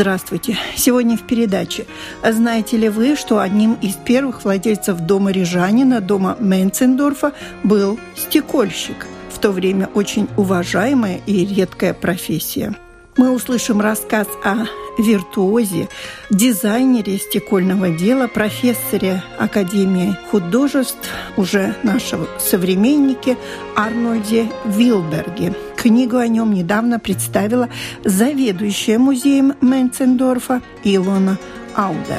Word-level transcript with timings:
Здравствуйте! 0.00 0.56
Сегодня 0.76 1.16
в 1.16 1.22
передаче. 1.22 1.84
Знаете 2.22 2.76
ли 2.76 2.88
вы, 2.88 3.16
что 3.16 3.40
одним 3.40 3.74
из 3.82 3.94
первых 3.94 4.44
владельцев 4.44 5.00
дома 5.00 5.32
Рижанина, 5.32 6.00
дома 6.00 6.36
Менцендорфа, 6.38 7.32
был 7.64 7.98
стекольщик? 8.14 9.08
В 9.34 9.40
то 9.40 9.50
время 9.50 9.90
очень 9.94 10.28
уважаемая 10.36 11.20
и 11.26 11.44
редкая 11.44 11.94
профессия. 11.94 12.76
Мы 13.16 13.32
услышим 13.32 13.80
рассказ 13.80 14.28
о 14.44 14.66
виртуозе, 15.02 15.88
дизайнере 16.30 17.18
стекольного 17.18 17.88
дела, 17.88 18.28
профессоре 18.28 19.24
Академии 19.36 20.16
художеств, 20.30 21.10
уже 21.36 21.74
нашего 21.82 22.28
современнике 22.38 23.36
Арнольде 23.74 24.48
Вилберге. 24.64 25.56
Книгу 25.78 26.18
о 26.18 26.28
нем 26.28 26.52
недавно 26.52 26.98
представила 26.98 27.70
заведующая 28.04 28.98
музеем 28.98 29.54
Менцендорфа 29.62 30.60
Илона 30.84 31.38
Аудера. 31.74 32.18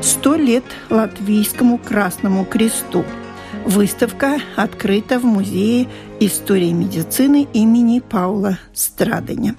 Сто 0.00 0.36
лет 0.36 0.64
Латвийскому 0.90 1.78
Красному 1.78 2.44
Кресту– 2.44 3.04
Выставка 3.66 4.38
открыта 4.54 5.18
в 5.18 5.24
Музее 5.24 5.88
истории 6.20 6.70
медицины 6.70 7.48
имени 7.52 7.98
Паула 7.98 8.60
Страдания. 8.72 9.56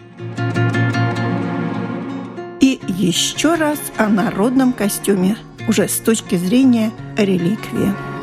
И 2.62 2.80
еще 2.88 3.56
раз 3.56 3.80
о 3.98 4.08
народном 4.08 4.72
костюме, 4.72 5.36
уже 5.68 5.90
с 5.90 5.98
точки 5.98 6.36
зрения 6.36 6.92
реликвии. 7.18 8.17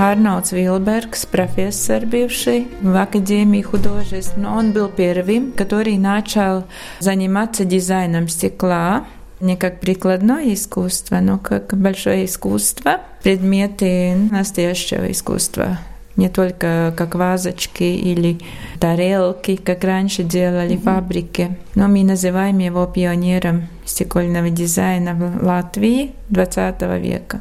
Арнольд 0.00 0.50
Вилбергс, 0.50 1.26
профессор 1.26 2.06
бывший 2.06 2.68
в 2.80 2.96
Академии 2.96 3.60
художеств, 3.60 4.32
но 4.34 4.56
он 4.56 4.72
был 4.72 4.88
первым, 4.88 5.52
который 5.52 5.98
начал 5.98 6.64
заниматься 7.00 7.66
дизайном 7.66 8.26
стекла 8.26 9.04
не 9.40 9.56
как 9.56 9.80
прикладное 9.80 10.54
искусство, 10.54 11.20
но 11.20 11.36
как 11.36 11.76
большое 11.76 12.24
искусство, 12.24 13.02
предметы 13.22 14.14
настоящего 14.30 15.12
искусства 15.12 15.78
не 16.16 16.30
только 16.30 16.94
как 16.96 17.14
вазочки 17.14 17.82
или 17.82 18.38
тарелки, 18.78 19.56
как 19.56 19.84
раньше 19.84 20.22
делали 20.22 20.76
mm-hmm. 20.76 20.82
фабрики. 20.82 21.58
Но 21.74 21.88
мы 21.88 22.04
называем 22.04 22.58
его 22.58 22.86
пионером 22.86 23.68
стекольного 23.84 24.48
дизайна 24.48 25.14
в 25.14 25.44
Латвии 25.44 26.14
20 26.30 26.82
века. 27.02 27.40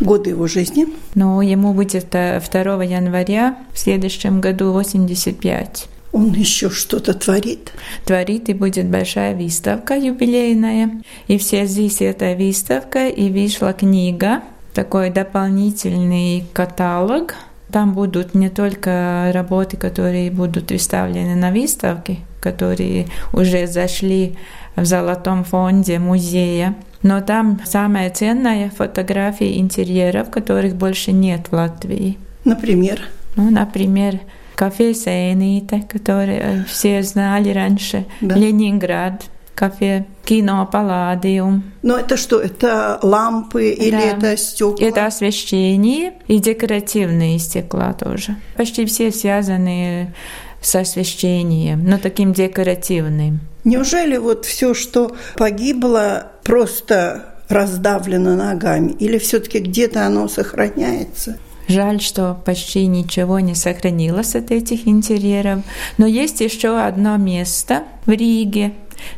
Годы 0.00 0.30
его 0.30 0.46
жизни? 0.46 0.86
Ну, 1.14 1.40
ему 1.40 1.72
будет 1.72 2.10
2 2.10 2.84
января 2.84 3.56
в 3.72 3.78
следующем 3.78 4.40
году 4.40 4.72
85. 4.72 5.86
Он 6.12 6.32
еще 6.32 6.70
что-то 6.70 7.14
творит. 7.14 7.72
Творит, 8.04 8.48
и 8.48 8.54
будет 8.54 8.86
большая 8.86 9.34
выставка 9.34 9.94
юбилейная. 9.94 11.02
И 11.26 11.38
все 11.38 11.66
здесь 11.66 12.00
эта 12.00 12.34
выставка, 12.36 13.08
и 13.08 13.30
вышла 13.30 13.72
книга, 13.72 14.42
такой 14.74 15.10
дополнительный 15.10 16.44
каталог. 16.52 17.34
Там 17.72 17.94
будут 17.94 18.34
не 18.34 18.50
только 18.50 19.32
работы, 19.34 19.76
которые 19.76 20.30
будут 20.30 20.70
выставлены 20.70 21.34
на 21.34 21.50
выставке, 21.50 22.18
которые 22.40 23.08
уже 23.32 23.66
зашли 23.66 24.36
в 24.76 24.84
золотом 24.84 25.42
фонде 25.42 25.98
музея, 25.98 26.76
но 27.04 27.20
там 27.20 27.60
самая 27.64 28.10
ценная 28.10 28.70
фотографии 28.70 29.60
интерьеров, 29.60 30.30
которых 30.30 30.74
больше 30.74 31.12
нет 31.12 31.48
в 31.50 31.52
Латвии. 31.52 32.18
Например? 32.44 32.98
Ну, 33.36 33.50
например, 33.50 34.20
кафе 34.56 34.94
Сейните, 34.94 35.84
которое 35.86 36.64
все 36.66 37.02
знали 37.02 37.50
раньше, 37.50 38.06
да. 38.22 38.34
Ленинград, 38.34 39.24
кафе 39.54 40.06
кино 40.24 40.66
Палладиум. 40.72 41.62
Но 41.82 41.98
это 41.98 42.16
что, 42.16 42.40
это 42.40 42.98
лампы 43.02 43.68
или 43.68 43.90
да. 43.90 44.00
это 44.00 44.36
стекла? 44.38 44.86
Это 44.86 45.04
освещение 45.04 46.14
и 46.26 46.38
декоративные 46.38 47.38
стекла 47.38 47.92
тоже. 47.92 48.36
Почти 48.56 48.86
все 48.86 49.10
связаны 49.10 50.14
с 50.62 50.74
освещением, 50.74 51.84
но 51.84 51.98
таким 51.98 52.32
декоративным. 52.32 53.40
Неужели 53.64 54.16
вот 54.16 54.46
все, 54.46 54.72
что 54.72 55.14
погибло, 55.36 56.32
просто 56.44 57.34
раздавлено 57.48 58.36
ногами? 58.36 58.92
Или 58.92 59.18
все-таки 59.18 59.58
где-то 59.58 60.06
оно 60.06 60.28
сохраняется? 60.28 61.38
Жаль, 61.66 62.00
что 62.00 62.38
почти 62.44 62.86
ничего 62.86 63.40
не 63.40 63.54
сохранилось 63.54 64.34
от 64.34 64.50
этих 64.50 64.86
интерьеров. 64.86 65.62
Но 65.96 66.06
есть 66.06 66.40
еще 66.40 66.78
одно 66.78 67.16
место 67.16 67.84
в 68.06 68.10
Риге. 68.10 68.74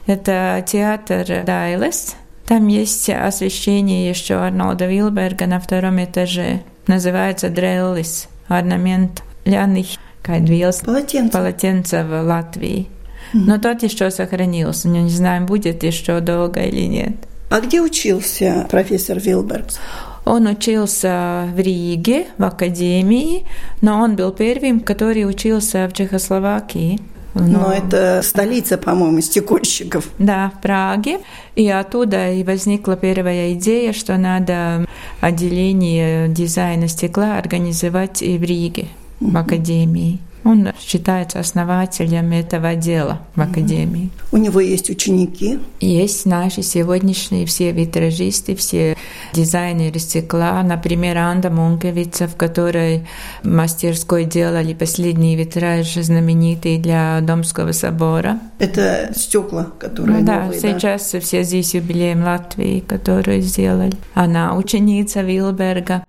Это 0.07 0.65
театр 0.67 1.45
Дайлес. 1.45 2.15
Там 2.47 2.69
есть 2.69 3.11
освещение 3.11 4.09
еще 4.09 4.37
Арнолда 4.37 4.87
Вилберга 4.87 5.47
на 5.47 5.59
втором 5.59 6.03
этаже. 6.03 6.63
Называется 6.87 7.49
Дреллис. 7.49 8.29
Орнамент 8.47 9.25
ляных 9.45 9.87
кайдвилс. 10.23 10.83
Полотенце. 10.83 11.33
Полотенце 11.33 12.05
в 12.05 12.23
Латвии. 12.23 12.89
Но 13.33 13.59
тот 13.59 13.83
еще 13.83 14.11
сохранился. 14.11 14.89
Не 14.89 15.09
знаем, 15.09 15.47
будет 15.47 15.83
еще 15.83 16.21
долго 16.21 16.61
или 16.63 16.87
нет. 16.87 17.17
А 17.51 17.61
где 17.61 17.81
учился 17.81 18.67
профессор 18.71 19.19
Вилбергс? 19.21 19.79
Он 20.25 20.49
учился 20.49 21.49
в 21.55 21.61
Риге, 21.61 22.27
в 22.37 22.43
академии, 22.43 23.47
но 23.81 24.01
он 24.01 24.17
был 24.17 24.33
первым, 24.33 24.81
который 24.81 25.25
учился 25.25 25.87
в 25.89 25.93
Чехословакии. 25.93 27.01
Но, 27.35 27.47
но 27.47 27.73
это 27.73 28.23
столица, 28.25 28.79
по-моему, 28.79 29.21
стекольщиков. 29.21 30.09
Да, 30.19 30.51
в 30.57 30.61
Праге. 30.63 31.19
И 31.55 31.69
оттуда 31.69 32.33
и 32.33 32.43
возникла 32.43 32.97
первая 32.97 33.53
идея, 33.53 33.93
что 33.93 34.17
надо 34.17 34.87
отделение 35.21 36.29
дизайна 36.29 36.89
стекла 36.89 37.39
организовать 37.39 38.23
и 38.23 38.39
в 38.39 38.43
Риге, 38.43 38.89
в 39.21 39.37
академии. 39.37 40.19
Он 40.47 40.69
считается 40.81 41.41
основателем 41.41 42.31
этого 42.31 42.77
дела 42.77 43.21
в 43.35 43.41
Академии. 43.41 44.11
У 44.31 44.37
него 44.37 44.61
есть 44.61 44.89
ученики? 44.91 45.59
Есть 45.81 46.25
наши 46.25 46.63
сегодняшние 46.63 47.47
все 47.47 47.73
витражисты, 47.73 48.55
все 48.55 48.97
дизайнеры 49.33 49.99
стекла. 49.99 50.63
Например, 50.63 51.19
Анда 51.19 51.51
Мункевица, 51.51 52.29
в 52.29 52.37
которой 52.37 53.09
мастерской 53.43 54.25
делали 54.25 54.73
последний 54.73 55.35
витраж 55.35 55.93
знаменитый 55.95 56.79
для 56.79 57.21
Домского 57.23 57.73
собора. 57.73 58.39
Это 58.61 59.13
стекла, 59.17 59.67
которые 59.81 60.21
ну, 60.21 60.33
новые, 60.33 60.61
да, 60.61 60.79
сейчас 60.79 61.11
да? 61.11 61.19
все 61.19 61.43
здесь 61.43 61.75
юбилеем 61.75 62.23
Латвии, 62.23 62.81
которые 62.81 63.41
сделали. 63.41 63.95
Она 64.15 64.57
ученица 64.57 65.23
Вилберга, 65.23 66.05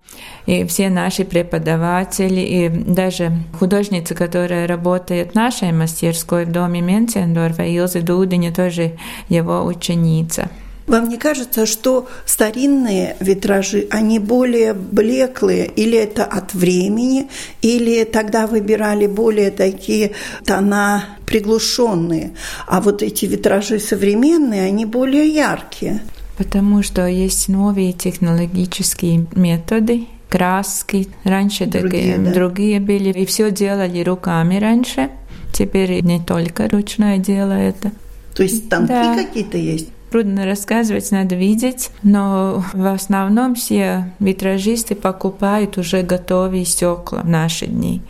и 0.46 0.64
все 0.64 0.88
наши 0.88 1.24
преподаватели, 1.24 2.40
и 2.40 2.68
даже 2.68 3.32
художница, 3.58 4.14
которая 4.28 4.66
работает 4.66 5.32
в 5.32 5.34
нашей 5.34 5.72
мастерской 5.72 6.44
в 6.44 6.52
доме 6.52 6.82
Менцендорфа, 6.82 7.62
Илза 7.62 8.02
Дудиня, 8.02 8.52
тоже 8.52 8.92
его 9.30 9.64
ученица. 9.64 10.50
Вам 10.86 11.08
не 11.08 11.16
кажется, 11.16 11.64
что 11.64 12.08
старинные 12.26 13.16
витражи, 13.20 13.86
они 13.90 14.18
более 14.18 14.74
блеклые, 14.74 15.66
или 15.66 15.96
это 15.96 16.24
от 16.24 16.52
времени, 16.52 17.28
или 17.62 18.04
тогда 18.04 18.46
выбирали 18.46 19.06
более 19.06 19.50
такие 19.50 20.12
тона 20.44 21.04
приглушенные, 21.24 22.34
а 22.66 22.82
вот 22.82 23.02
эти 23.02 23.24
витражи 23.24 23.78
современные, 23.80 24.64
они 24.64 24.84
более 24.84 25.26
яркие? 25.26 26.00
Потому 26.36 26.82
что 26.82 27.06
есть 27.06 27.48
новые 27.48 27.92
технологические 27.94 29.26
методы, 29.34 30.06
краски. 30.28 31.08
Раньше 31.24 31.66
Другие, 31.66 32.14
такие 32.14 32.18
да. 32.18 32.32
другие 32.32 32.80
были. 32.80 33.10
И 33.10 33.26
все 33.26 33.50
делали 33.50 34.02
руками 34.02 34.56
раньше. 34.56 35.10
Теперь 35.52 36.02
не 36.04 36.20
только 36.20 36.68
ручное 36.68 37.18
дело 37.18 37.52
это. 37.52 37.92
То 38.34 38.42
есть 38.42 38.66
станки 38.66 38.88
Да. 38.92 39.14
какие-то 39.16 39.56
есть? 39.58 39.88
Трудно 40.10 40.46
рассказывать, 40.46 41.10
надо 41.10 41.34
видеть, 41.34 41.90
но 42.02 42.64
в 42.72 42.86
основном 42.86 43.54
все 43.54 44.10
витражисты 44.20 44.94
покупают 44.94 45.76
уже 45.76 46.00
готовые 46.02 46.64
стекла 46.64 47.20
в 47.20 47.28
наши 47.28 47.66
дни. 47.66 48.00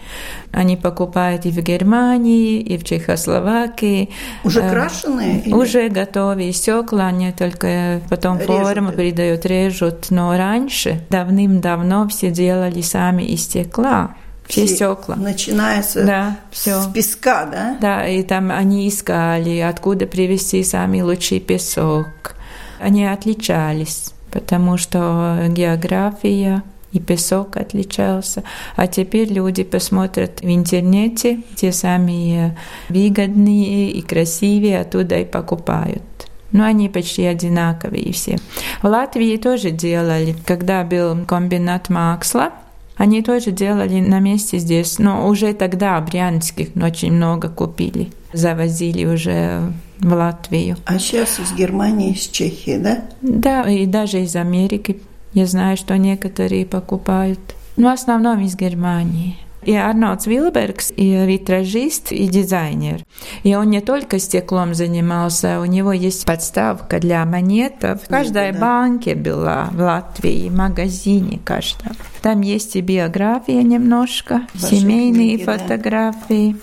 Они 0.52 0.76
покупают 0.76 1.44
и 1.44 1.50
в 1.50 1.58
Германии, 1.60 2.60
и 2.60 2.78
в 2.78 2.84
Чехословакии. 2.84 4.10
Уже 4.44 4.60
Э, 4.60 4.70
крашеные? 4.70 5.40
или- 5.40 5.52
Уже 5.52 5.88
готовые 5.88 6.52
стекла, 6.52 7.06
они 7.08 7.32
только 7.32 8.00
потом 8.08 8.38
Режут 8.38 8.46
форму 8.56 8.92
придают, 8.92 9.44
режут. 9.44 10.06
Но 10.10 10.36
раньше, 10.36 11.00
давным-давно, 11.10 12.06
все 12.08 12.30
делали 12.30 12.80
сами 12.80 13.24
из 13.24 13.42
стекла. 13.42 14.14
Все 14.48 14.66
стекла. 14.66 15.16
Начиная 15.16 15.82
с, 15.82 15.94
Да, 15.94 16.38
все. 16.50 16.80
с 16.80 16.86
песка, 16.88 17.44
да? 17.46 17.76
Да, 17.80 18.06
и 18.08 18.22
там 18.22 18.50
они 18.50 18.88
искали, 18.88 19.58
откуда 19.60 20.06
привезти 20.06 20.64
самый 20.64 21.02
лучший 21.02 21.38
песок. 21.40 22.34
Они 22.80 23.04
отличались, 23.04 24.12
потому 24.30 24.76
что 24.78 25.38
география 25.48 26.62
и 26.92 26.98
песок 27.00 27.56
отличался. 27.58 28.42
А 28.74 28.86
теперь 28.86 29.30
люди 29.32 29.62
посмотрят 29.64 30.40
в 30.40 30.46
интернете, 30.48 31.40
те 31.54 31.70
самые 31.72 32.56
выгодные 32.88 33.90
и 33.90 34.00
красивые, 34.00 34.80
оттуда 34.80 35.18
и 35.18 35.24
покупают. 35.24 36.02
Но 36.50 36.64
они 36.64 36.88
почти 36.88 37.26
одинаковые 37.26 38.12
все. 38.14 38.38
В 38.80 38.86
Латвии 38.86 39.36
тоже 39.36 39.70
делали, 39.70 40.34
когда 40.46 40.82
был 40.82 41.26
комбинат 41.26 41.90
Максла, 41.90 42.52
они 42.98 43.22
тоже 43.22 43.52
делали 43.52 44.00
на 44.00 44.18
месте 44.18 44.58
здесь, 44.58 44.98
но 44.98 45.28
уже 45.28 45.54
тогда 45.54 46.00
брянских 46.00 46.68
очень 46.76 47.12
много 47.12 47.48
купили. 47.48 48.08
Завозили 48.32 49.04
уже 49.06 49.72
в 50.00 50.12
Латвию. 50.12 50.76
А 50.84 50.98
сейчас 50.98 51.38
из 51.38 51.52
Германии, 51.52 52.12
из 52.12 52.26
Чехии, 52.26 52.76
да? 52.76 53.04
Да, 53.22 53.68
и 53.70 53.86
даже 53.86 54.20
из 54.20 54.34
Америки. 54.34 55.00
Я 55.32 55.46
знаю, 55.46 55.76
что 55.76 55.96
некоторые 55.96 56.66
покупают. 56.66 57.38
Но 57.76 57.90
в 57.90 57.92
основном 57.94 58.40
из 58.40 58.56
Германии. 58.56 59.36
И 59.68 59.74
Арнольд 59.74 60.24
Вилбергс, 60.24 60.94
и 60.96 61.26
витражист, 61.26 62.10
и 62.10 62.26
дизайнер. 62.26 63.04
И 63.42 63.54
он 63.54 63.68
не 63.68 63.82
только 63.82 64.18
стеклом 64.18 64.74
занимался, 64.74 65.60
у 65.60 65.66
него 65.66 65.92
есть 65.92 66.24
подставка 66.24 66.98
для 66.98 67.22
монетов. 67.26 68.04
В 68.04 68.08
каждой 68.08 68.52
да. 68.52 68.60
банке 68.60 69.14
была 69.14 69.68
в 69.70 69.78
Латвии, 69.78 70.48
в 70.48 70.56
магазине 70.56 71.38
каждом. 71.44 71.92
Там 72.22 72.40
есть 72.40 72.76
и 72.76 72.80
биография 72.80 73.60
немножко, 73.60 74.46
Ваши 74.54 74.76
семейные 74.76 75.36
книги, 75.36 75.44
да. 75.44 75.58
фотографии. 75.58 76.56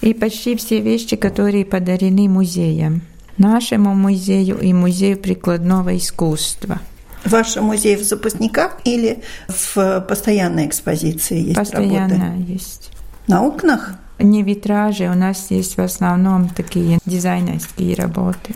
И 0.00 0.14
почти 0.14 0.54
все 0.54 0.78
вещи, 0.80 1.16
которые 1.16 1.64
подарены 1.64 2.28
музеям. 2.28 3.02
Нашему 3.38 3.96
музею 3.96 4.60
и 4.60 4.72
музею 4.72 5.18
прикладного 5.18 5.96
искусства. 5.96 6.78
Ваш 7.24 7.56
музей 7.56 7.96
в 7.96 8.02
запасниках 8.02 8.78
или 8.84 9.22
в 9.48 10.00
постоянной 10.08 10.66
экспозиции 10.66 11.38
есть 11.38 11.56
Постоянно 11.56 12.18
работы? 12.26 12.52
есть. 12.52 12.90
На 13.26 13.42
окнах? 13.42 13.94
Не 14.18 14.42
витражи, 14.42 15.04
у 15.08 15.14
нас 15.14 15.50
есть 15.50 15.76
в 15.76 15.80
основном 15.80 16.48
такие 16.48 16.98
дизайнерские 17.06 17.94
работы. 17.94 18.54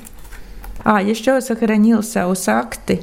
А, 0.83 1.01
еще 1.01 1.41
сохранился 1.41 2.27
у 2.29 2.35
Сакты. 2.35 3.03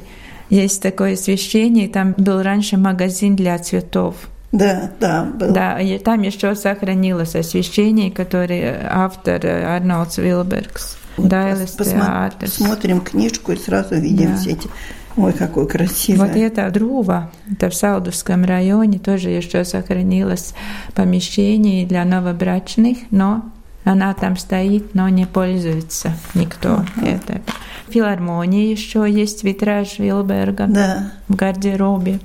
Есть 0.50 0.82
такое 0.82 1.14
освещение, 1.14 1.88
там 1.88 2.14
был 2.18 2.42
раньше 2.42 2.76
магазин 2.76 3.36
для 3.36 3.58
цветов. 3.58 4.16
Да, 4.52 4.90
да, 5.00 5.24
был. 5.24 5.52
Да, 5.52 5.80
и 5.80 5.98
там 5.98 6.20
еще 6.22 6.54
сохранилось 6.54 7.34
освещение, 7.34 8.10
которое 8.10 8.86
автор 8.92 9.44
Арнольд 9.46 10.16
Вилбергс. 10.18 10.98
Вот 11.16 11.28
Дайлес 11.28 11.74
пос- 11.76 11.78
посма- 11.78 12.30
Театрс. 12.30 12.54
Смотрим 12.54 13.00
книжку 13.00 13.52
и 13.52 13.56
сразу 13.56 13.94
видим 13.96 14.32
Да. 14.32 14.36
все 14.36 14.50
эти. 14.50 14.68
Ой, 15.16 15.32
какой 15.32 15.66
красивый. 15.68 16.26
Вот 16.28 16.36
это 16.36 16.70
Друва, 16.70 17.30
это 17.50 17.68
в 17.68 17.74
Саудовском 17.74 18.44
районе, 18.44 18.98
тоже 18.98 19.30
еще 19.30 19.64
сохранилось 19.64 20.54
помещение 20.94 21.86
для 21.86 22.04
новобрачных, 22.04 22.98
но 23.10 23.44
она 23.84 24.14
там 24.14 24.36
стоит, 24.36 24.94
но 24.94 25.08
не 25.08 25.26
пользуется 25.26 26.12
никто. 26.34 26.84
Это. 27.02 27.42
В 27.88 27.92
филармонии 27.92 28.70
еще 28.70 29.06
есть 29.08 29.44
витраж 29.44 29.98
Вилберга 29.98 30.66
Да. 30.66 31.12
в 31.28 31.34
гардеробе. 31.36 32.20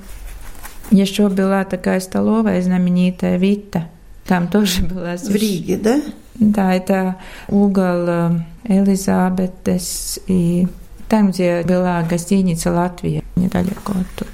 Еще 0.92 1.28
была 1.28 1.66
такая 1.66 2.00
столовая 2.00 2.62
знаменитая 2.62 3.38
Вита. 3.38 3.90
Там 4.26 4.48
тоже 4.48 4.84
была 4.84 5.18
В 5.18 5.36
Риге, 5.36 5.78
да? 5.78 6.02
Да, 6.36 6.74
это 6.74 7.16
угол 7.50 8.06
э, 8.08 8.40
Элизабетес 8.66 10.20
и 10.28 10.68
там, 11.10 11.32
где 11.32 11.64
была 11.64 12.02
гостиница 12.04 12.72
Латвия, 12.72 13.24
недалеко 13.36 13.92
оттуда. 13.94 14.32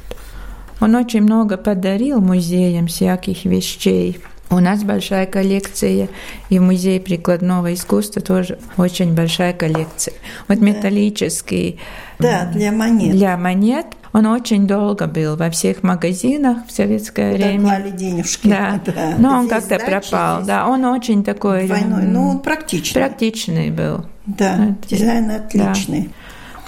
Он 0.79 0.95
очень 0.95 1.21
много 1.21 1.57
подарил 1.57 2.19
музеям 2.19 2.87
всяких 2.87 3.45
вещей. 3.45 4.19
У 4.49 4.59
нас 4.59 4.83
большая 4.83 5.25
коллекция, 5.25 6.09
и 6.49 6.59
в 6.59 6.61
музее 6.61 6.99
прикладного 6.99 7.73
искусства 7.73 8.21
тоже 8.21 8.59
очень 8.77 9.15
большая 9.15 9.53
коллекция. 9.53 10.13
Вот 10.47 10.59
металлический 10.59 11.79
Да, 12.19 12.45
для 12.53 12.71
монет. 12.71 13.15
для 13.15 13.35
монет, 13.37 13.87
он 14.11 14.27
очень 14.27 14.67
долго 14.67 15.07
был 15.07 15.37
во 15.37 15.49
всех 15.49 15.81
магазинах 15.81 16.67
в 16.67 16.71
советское 16.71 17.31
Куда 17.31 17.45
время. 17.47 17.61
клали 17.63 17.89
денежки. 17.91 18.47
Да, 18.47 18.79
но 19.17 19.39
он 19.39 19.47
как-то 19.47 19.79
пропал. 19.79 20.37
здесь 20.39 20.47
Да, 20.47 20.67
он 20.67 20.85
очень 20.85 21.23
такой 21.23 21.65
Двойной. 21.65 22.03
Ну, 22.03 22.29
он 22.29 22.39
практичный. 22.39 23.01
практичный 23.01 23.71
был. 23.71 24.05
Да, 24.27 24.53
Это- 24.55 24.87
дизайн 24.95 25.31
отличный. 25.31 26.11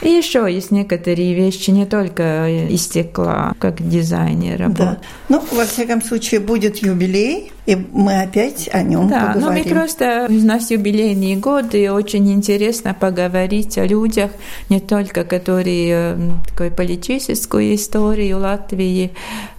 И 0.02 0.10
еще 0.10 0.48
есть 0.52 0.72
некоторые 0.72 1.34
вещи 1.34 1.72
не 1.72 1.86
только 1.86 2.48
из 2.70 2.84
стекла, 2.84 3.54
как 3.60 3.88
дизайнер 3.88 4.70
Да. 4.70 4.98
Ну, 5.30 5.42
во 5.52 5.66
всяком 5.66 6.02
случае, 6.02 6.40
будет 6.42 6.78
юбилей, 6.78 7.52
и 7.66 7.76
мы 7.76 8.22
опять 8.22 8.70
о 8.74 8.84
нем 8.84 9.08
Да, 9.08 9.34
ну 9.36 9.52
мы 9.52 9.64
поговорим. 9.64 9.70
просто 9.70 10.28
у 10.30 10.34
нас 10.34 10.70
юбилейные 10.70 11.38
годы, 11.38 11.84
и 11.84 11.88
очень 11.88 12.32
интересно 12.32 12.94
поговорить 12.94 13.78
о 13.78 13.86
людях, 13.86 14.32
не 14.70 14.80
только 14.80 15.24
которые 15.24 16.16
э, 16.18 16.32
такой 16.50 16.72
политическую 16.72 17.74
историю 17.76 18.40
Латвии, 18.40 19.12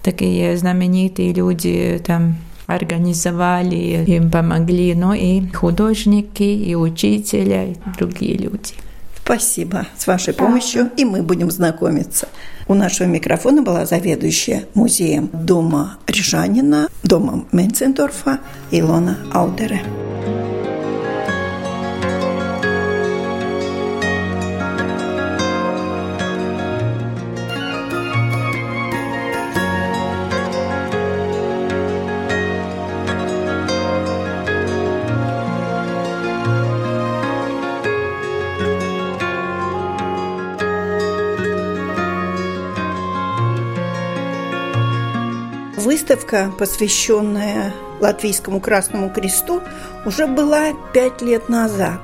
такие 0.02 0.56
знаменитые 0.56 1.32
люди 1.32 2.00
там 2.06 2.36
организовали, 2.66 4.05
им 4.06 4.31
помогли, 4.31 4.94
но 4.94 5.14
и 5.14 5.48
художники, 5.48 6.43
и 6.43 6.74
учителя, 6.74 7.64
и 7.64 7.74
другие 7.98 8.36
люди. 8.36 8.74
Спасибо. 9.26 9.88
С 9.98 10.06
вашей 10.06 10.32
помощью 10.32 10.88
и 10.96 11.04
мы 11.04 11.20
будем 11.20 11.50
знакомиться. 11.50 12.28
У 12.68 12.74
нашего 12.74 13.08
микрофона 13.08 13.60
была 13.60 13.84
заведующая 13.84 14.66
музеем 14.74 15.28
дома 15.32 15.98
Рижанина, 16.06 16.86
домом 17.02 17.48
Менцендорфа 17.50 18.38
Илона 18.70 19.18
Аудере. 19.32 19.82
Выставка, 46.08 46.53
посвященная 46.56 47.75
Латвийскому 48.01 48.60
Красному 48.60 49.10
Кресту, 49.10 49.60
уже 50.05 50.29
была 50.29 50.72
пять 50.94 51.20
лет 51.20 51.48
назад. 51.48 52.01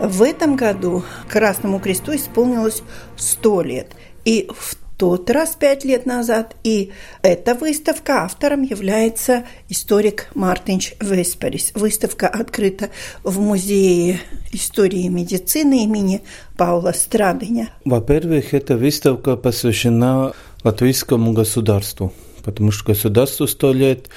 В 0.00 0.22
этом 0.22 0.56
году 0.56 1.04
Красному 1.28 1.78
Кресту 1.78 2.16
исполнилось 2.16 2.82
сто 3.16 3.62
лет. 3.62 3.94
И 4.24 4.50
в 4.52 4.74
тот 4.96 5.30
раз 5.30 5.54
пять 5.54 5.84
лет 5.84 6.06
назад. 6.06 6.56
И 6.64 6.90
эта 7.22 7.54
выставка 7.54 8.24
автором 8.24 8.62
является 8.62 9.44
историк 9.68 10.28
Мартинч 10.34 10.94
Весперис. 11.00 11.70
Выставка 11.76 12.26
открыта 12.26 12.90
в 13.22 13.38
Музее 13.38 14.18
истории 14.50 15.06
медицины 15.06 15.84
имени 15.84 16.22
Паула 16.56 16.90
Страдыня. 16.92 17.68
Во-первых, 17.84 18.54
эта 18.54 18.76
выставка 18.76 19.36
посвящена 19.36 20.32
латвийскому 20.64 21.32
государству, 21.32 22.12
потому 22.46 22.70
что 22.70 22.86
государству 22.86 23.46
сто 23.48 23.72
лет, 23.72 24.08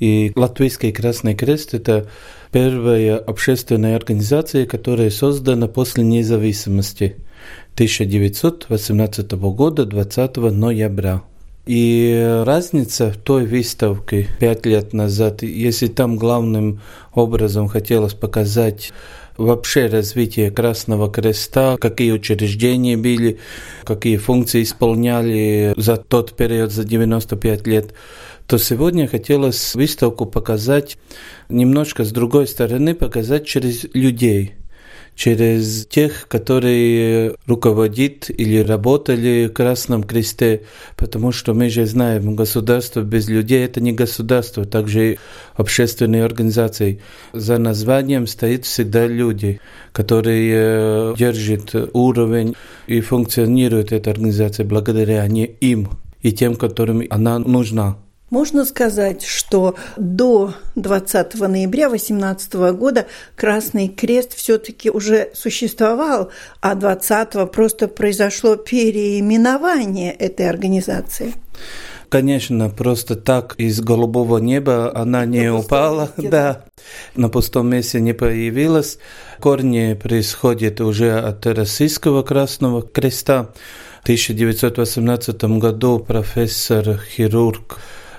и 0.00 0.32
Латвийский 0.34 0.92
Красный 0.92 1.34
Крест– 1.34 1.72
это 1.74 2.08
первая 2.50 3.16
общественная 3.16 3.96
организация, 3.96 4.66
которая 4.66 5.08
создана 5.08 5.68
после 5.68 6.04
независимости 6.04 7.16
1918 7.74 9.32
года 9.32 9.86
20 9.86 10.36
ноября. 10.36 11.22
И 11.66 12.42
разница 12.46 13.10
в 13.10 13.16
той 13.16 13.44
выставке 13.44 14.28
пять 14.38 14.64
лет 14.66 14.92
назад, 14.92 15.42
если 15.42 15.88
там 15.88 16.16
главным 16.16 16.80
образом 17.12 17.66
хотелось 17.66 18.14
показать 18.14 18.92
вообще 19.36 19.86
развитие 19.86 20.52
Красного 20.52 21.10
Креста, 21.10 21.76
какие 21.76 22.12
учреждения 22.12 22.96
были, 22.96 23.40
какие 23.82 24.16
функции 24.16 24.62
исполняли 24.62 25.74
за 25.76 25.96
тот 25.96 26.36
период, 26.36 26.70
за 26.70 26.84
95 26.84 27.66
лет, 27.66 27.94
то 28.46 28.58
сегодня 28.58 29.08
хотелось 29.08 29.74
выставку 29.74 30.24
показать 30.24 30.98
немножко 31.48 32.04
с 32.04 32.12
другой 32.12 32.46
стороны, 32.46 32.94
показать 32.94 33.44
через 33.44 33.84
людей– 33.92 34.54
через 35.16 35.86
тех, 35.86 36.28
которые 36.28 37.34
руководят 37.46 38.28
или 38.28 38.58
работали 38.58 39.46
в 39.46 39.54
Красном 39.54 40.04
Кресте, 40.04 40.62
потому 40.96 41.32
что 41.32 41.54
мы 41.54 41.70
же 41.70 41.86
знаем, 41.86 42.36
государство 42.36 43.00
без 43.00 43.26
людей– 43.28 43.64
это 43.64 43.80
не 43.80 43.92
государство, 43.92 44.66
также 44.66 45.12
и 45.12 45.18
общественные 45.54 46.22
организации. 46.22 47.00
За 47.32 47.56
названием 47.56 48.26
стоит 48.26 48.66
всегда 48.66 49.06
люди, 49.06 49.58
которые 49.92 50.52
э, 50.54 51.14
держат 51.16 51.74
уровень 51.94 52.54
и 52.86 53.00
функционирует 53.00 53.92
эта 53.92 54.10
организация 54.10 54.66
благодаря 54.66 55.26
не 55.26 55.46
им 55.46 55.88
и 56.20 56.30
тем, 56.32 56.56
которым 56.56 57.02
она 57.08 57.38
нужна. 57.38 57.96
Можно 58.30 58.64
сказать, 58.64 59.22
что 59.22 59.76
до 59.96 60.54
20 60.74 61.34
ноября 61.40 61.88
2018 61.88 62.54
года 62.76 63.06
Красный 63.36 63.86
Крест 63.86 64.34
все-таки 64.34 64.90
уже 64.90 65.30
существовал, 65.32 66.30
а 66.60 66.74
20 66.74 67.52
просто 67.52 67.86
произошло 67.86 68.56
переименование 68.56 70.12
этой 70.12 70.48
организации. 70.48 71.34
Конечно, 72.08 72.68
просто 72.68 73.14
так 73.14 73.54
из 73.58 73.80
голубого 73.80 74.38
неба 74.38 74.92
она 74.92 75.24
не 75.24 75.48
упала, 75.52 76.10
да, 76.16 76.64
на 77.14 77.28
пустом 77.28 77.68
месте 77.68 78.00
не 78.00 78.12
появилась. 78.12 78.98
Корни 79.38 79.94
происходят 79.94 80.80
уже 80.80 81.16
от 81.16 81.46
Российского 81.46 82.24
Красного 82.24 82.82
Креста. 82.82 83.50
В 84.00 84.02
1918 84.06 85.44
году 85.58 85.98
профессор-хирург 85.98 87.78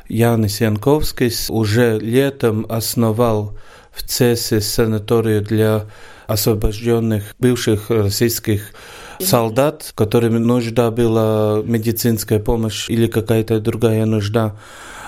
Янис 0.09 0.61
Янковскис 0.61 1.49
уже 1.49 1.99
летом 1.99 2.65
основал 2.69 3.57
в 3.91 4.03
ЦЕСе 4.03 4.61
санаторию 4.61 5.41
для 5.41 5.85
освобожденных 6.27 7.35
бывших 7.39 7.89
российских 7.89 8.73
солдат, 9.19 9.91
которым 9.95 10.35
нужда 10.35 10.91
была 10.91 11.61
медицинская 11.63 12.39
помощь 12.39 12.89
или 12.89 13.07
какая-то 13.07 13.59
другая 13.59 14.05
нужда. 14.05 14.55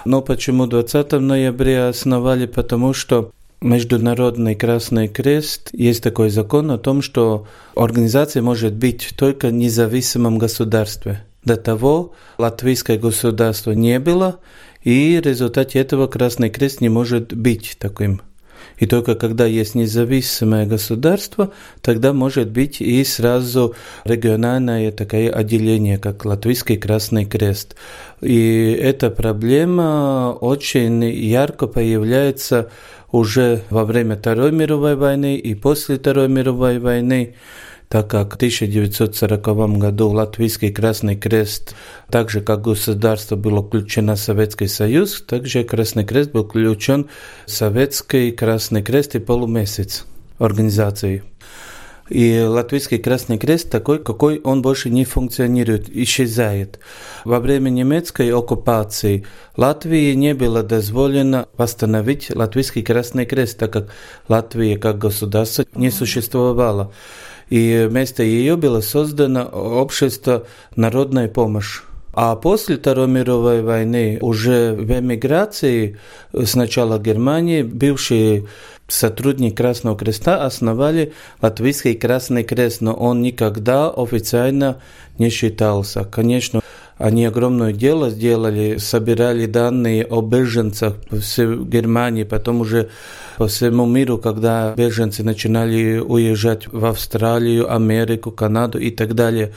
Но 0.06 0.22
почему 0.22 0.66
20 0.66 1.12
ноября 1.14 1.90
основали? 1.90 2.46
Потому 2.46 2.94
что 2.94 3.32
Международный 3.62 4.56
Красный 4.56 5.10
Крест 5.10 5.70
есть 5.74 6.02
такой 6.02 6.30
закон 6.30 6.72
о 6.72 6.78
том, 6.78 7.02
что 7.02 7.46
организация 7.76 8.42
может 8.42 8.74
быть 8.74 9.14
только 9.18 9.48
в 9.48 9.54
независимом 9.54 10.38
государстве. 10.38 11.26
До 11.44 11.58
того 11.58 12.14
латвийское 12.38 12.98
государство 12.98 13.72
не 13.72 14.00
было, 14.00 14.40
и 14.84 15.20
в 15.22 15.26
результате 15.26 15.80
этого 15.80 16.08
Красный 16.08 16.50
Крест 16.50 16.82
не 16.82 16.90
может 16.90 17.34
быть 17.34 17.76
таким. 17.80 18.22
И 18.78 18.86
только 18.86 19.16
когда 19.16 19.46
есть 19.46 19.76
независимое 19.76 20.66
государство, 20.66 21.52
тогда 21.82 22.14
может 22.14 22.50
быть 22.50 22.80
и 22.80 23.04
сразу 23.04 23.76
региональное 24.06 24.92
такое 24.92 25.30
отделение, 25.30 25.98
как 25.98 26.24
Латвийский 26.26 26.78
Красный 26.78 27.26
Крест. 27.26 27.76
И 28.22 28.78
эта 28.80 29.10
проблема 29.10 30.38
очень 30.40 31.04
ярко 31.04 31.68
появляется 31.68 32.70
уже 33.12 33.64
во 33.70 33.86
время 33.86 34.16
Второй 34.16 34.52
мировой 34.52 34.96
войны 34.96 35.36
и 35.36 35.56
после 35.56 35.98
Второй 35.98 36.30
мировой 36.30 36.80
войны 36.80 37.36
так 37.90 38.08
как 38.08 38.34
в 38.34 38.36
1940 38.36 39.78
году 39.80 40.10
Латвийский 40.10 40.72
Красный 40.72 41.16
Крест, 41.16 41.76
так 42.10 42.30
же 42.30 42.40
как 42.42 42.62
государство 42.62 43.36
было 43.36 43.64
включено 43.64 44.16
в 44.16 44.20
Советский 44.20 44.68
Союз, 44.68 45.22
также 45.22 45.64
Красный 45.64 46.06
Крест 46.06 46.32
был 46.32 46.48
включен 46.48 47.10
в 47.48 47.52
Советский 47.52 48.32
Красный 48.32 48.84
Крест 48.84 49.16
и 49.16 49.20
полумесяц 49.20 50.06
организации. 50.38 51.24
И 52.10 52.40
Латвийский 52.42 53.00
Красный 53.00 53.40
Крест 53.40 53.72
такой, 53.72 54.00
какой 54.00 54.40
он 54.40 54.62
больше 54.62 54.90
не 54.92 55.06
функционирует, 55.06 55.90
исчезает. 55.90 56.80
Во 57.24 57.40
время 57.40 57.70
немецкой 57.70 58.32
оккупации 58.32 59.26
Латвии 59.58 60.14
не 60.14 60.34
было 60.34 60.62
дозволено 60.64 61.48
восстановить 61.58 62.36
Латвийский 62.36 62.84
Красный 62.84 63.26
Крест, 63.26 63.58
так 63.58 63.74
как 63.74 63.90
Латвия 64.28 64.78
как 64.78 65.00
государство 65.00 65.66
не 65.76 65.90
существовало 65.92 66.92
и 67.50 67.88
вместо 67.90 68.24
ее 68.24 68.56
было 68.56 68.82
создано 68.82 69.46
общество 69.46 70.46
«Народная 70.76 71.28
помощь». 71.28 71.82
А 72.14 72.36
после 72.36 72.78
Второй 72.78 73.08
мировой 73.08 73.62
войны 73.62 74.18
уже 74.22 74.74
в 74.74 74.92
эмиграции 74.92 75.98
сначала 76.44 76.98
Германии 77.00 77.62
бывшие 77.62 78.48
сотрудники 78.88 79.56
Красного 79.56 79.98
Креста 79.98 80.44
основали 80.44 81.14
Латвийский 81.42 81.94
Красный 81.94 82.44
Крест, 82.44 82.82
но 82.82 82.94
он 82.94 83.22
никогда 83.22 83.90
официально 83.90 84.82
не 85.20 85.30
считался. 85.30 86.04
Конечно, 86.04 86.62
они 86.98 87.26
огромное 87.26 87.72
дело 87.72 88.10
сделали, 88.10 88.78
собирали 88.78 89.46
данные 89.46 90.06
о 90.06 90.22
беженцах 90.22 90.96
всей 91.22 91.64
Германии, 91.64 92.24
потом 92.24 92.62
уже 92.62 92.90
по 93.40 93.48
всему 93.48 93.86
миру, 93.86 94.18
когда 94.18 94.74
беженцы 94.76 95.24
начинали 95.24 95.98
уезжать 95.98 96.68
в 96.68 96.84
Австралию, 96.84 97.74
Америку, 97.74 98.32
Канаду 98.32 98.80
и 98.80 98.92
так 98.92 99.16
далее. 99.16 99.54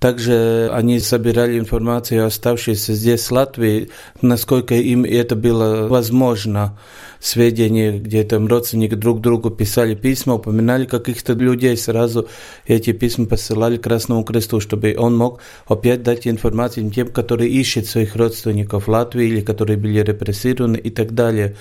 Также 0.00 0.68
они 0.72 0.98
собирали 0.98 1.56
информацию 1.56 2.24
о 2.24 2.26
оставшейся 2.26 2.92
здесь 2.92 3.28
в 3.28 3.30
Латвии, 3.30 3.90
насколько 4.20 4.74
им 4.74 5.04
это 5.04 5.36
было 5.36 5.86
возможно 5.86 6.76
сведения, 7.20 8.00
где 8.00 8.24
там 8.24 8.48
родственники 8.48 8.94
друг 8.94 9.20
другу 9.20 9.50
писали 9.50 9.94
письма, 9.94 10.34
упоминали 10.34 10.86
каких-то 10.86 11.34
людей, 11.34 11.76
сразу 11.76 12.26
эти 12.66 12.92
письма 12.92 13.26
посылали 13.26 13.76
Красному 13.76 14.24
Кресту, 14.24 14.58
чтобы 14.58 14.96
он 14.98 15.16
мог 15.16 15.40
опять 15.68 16.02
дать 16.02 16.26
информацию 16.26 16.90
тем, 16.90 17.08
которые 17.12 17.50
ищут 17.50 17.86
своих 17.86 18.16
родственников 18.16 18.88
в 18.88 18.90
Латвии 18.90 19.28
или 19.28 19.40
которые 19.40 19.76
были 19.76 20.00
репрессированы 20.00 20.78
и 20.78 20.90
так 20.90 21.14
далее. 21.14 21.54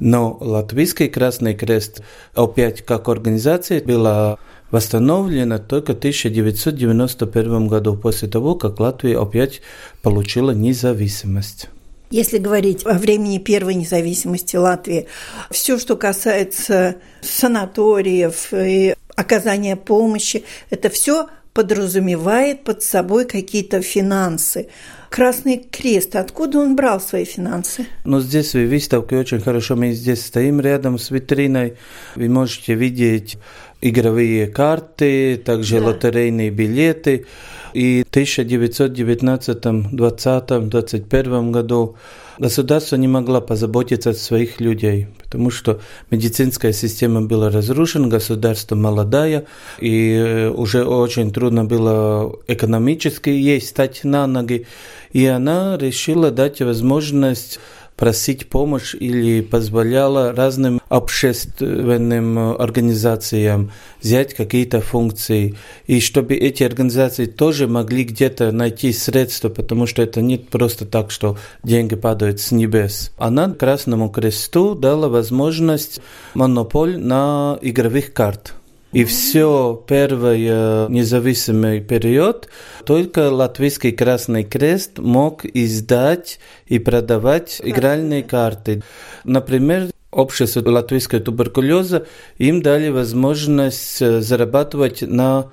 Но 0.00 0.36
Латвийский 0.40 1.08
Красный 1.08 1.54
Крест 1.54 2.02
опять 2.34 2.82
как 2.84 3.08
организация 3.08 3.82
была 3.82 4.38
восстановлена 4.70 5.58
только 5.58 5.94
в 5.94 5.98
1991 5.98 7.68
году, 7.68 7.96
после 7.96 8.28
того, 8.28 8.54
как 8.54 8.80
Латвия 8.80 9.18
опять 9.18 9.60
получила 10.02 10.50
независимость. 10.52 11.68
Если 12.10 12.38
говорить 12.38 12.86
о 12.86 12.94
времени 12.94 13.38
первой 13.38 13.74
независимости 13.74 14.56
Латвии, 14.56 15.08
все, 15.50 15.78
что 15.78 15.96
касается 15.96 16.96
санаториев 17.20 18.52
и 18.52 18.94
оказания 19.14 19.76
помощи, 19.76 20.44
это 20.70 20.88
все 20.88 21.28
подразумевает 21.52 22.64
под 22.64 22.82
собой 22.82 23.26
какие-то 23.26 23.82
финансы. 23.82 24.68
Красный 25.10 25.58
Крест, 25.70 26.16
откуда 26.16 26.58
он 26.58 26.76
брал 26.76 27.00
свои 27.00 27.24
финансы? 27.24 27.86
Ну, 28.04 28.20
здесь 28.20 28.54
в 28.54 28.68
выставке 28.68 29.16
очень 29.16 29.40
хорошо. 29.40 29.74
Мы 29.74 29.92
здесь 29.92 30.24
стоим 30.24 30.60
рядом 30.60 30.98
с 30.98 31.10
витриной. 31.10 31.74
Вы 32.14 32.28
можете 32.28 32.74
видеть 32.74 33.38
игровые 33.80 34.46
карты, 34.48 35.36
также 35.36 35.80
да. 35.80 35.86
лотерейные 35.86 36.50
билеты. 36.50 37.26
И 37.72 38.04
в 38.06 38.10
1919, 38.10 39.92
20, 39.92 40.68
21 40.68 41.52
году 41.52 41.96
государство 42.38 42.96
не 42.96 43.08
могло 43.08 43.40
позаботиться 43.40 44.10
о 44.10 44.14
своих 44.14 44.60
людей, 44.60 45.08
потому 45.22 45.50
что 45.50 45.80
медицинская 46.10 46.72
система 46.72 47.22
была 47.22 47.50
разрушена, 47.50 48.08
государство 48.08 48.74
молодое, 48.74 49.46
и 49.80 50.12
э, 50.12 50.50
уже 50.50 50.84
очень 50.84 51.32
трудно 51.32 51.64
было 51.64 52.36
экономически 52.46 53.30
ей 53.30 53.60
стать 53.60 54.04
на 54.04 54.26
ноги. 54.26 54.66
И 55.12 55.24
она 55.26 55.78
решила 55.78 56.30
дать 56.30 56.60
возможность 56.60 57.60
просить 57.98 58.48
помощь 58.48 58.94
или 58.94 59.42
позволяла 59.42 60.32
разным 60.32 60.80
общественным 60.88 62.38
организациям 62.38 63.72
взять 64.00 64.34
какие-то 64.34 64.80
функции. 64.80 65.56
И 65.86 66.00
чтобы 66.00 66.34
эти 66.36 66.62
организации 66.62 67.26
тоже 67.26 67.66
могли 67.66 68.04
где-то 68.04 68.52
найти 68.52 68.92
средства, 68.92 69.48
потому 69.48 69.86
что 69.86 70.00
это 70.00 70.22
не 70.22 70.38
просто 70.38 70.86
так, 70.86 71.10
что 71.10 71.36
деньги 71.64 71.96
падают 71.96 72.40
с 72.40 72.52
небес. 72.52 73.10
Она 73.18 73.50
Красному 73.50 74.10
Кресту 74.10 74.76
дала 74.76 75.08
возможность 75.08 76.00
монополь 76.34 76.96
на 76.98 77.58
игровых 77.60 78.12
карт. 78.12 78.54
И 78.92 79.04
все 79.04 79.84
первый 79.86 80.40
независимый 80.88 81.80
период 81.80 82.48
только 82.86 83.30
Латвийский 83.30 83.92
Красный 83.92 84.44
Крест 84.44 84.98
мог 84.98 85.44
издать 85.44 86.40
и 86.66 86.78
продавать 86.78 87.60
игральные 87.62 88.22
карты. 88.22 88.82
Например, 89.24 89.88
общество 90.10 90.68
латвийского 90.70 91.20
туберкулеза 91.20 92.06
им 92.38 92.62
дали 92.62 92.88
возможность 92.88 93.98
зарабатывать 93.98 95.02
на 95.02 95.50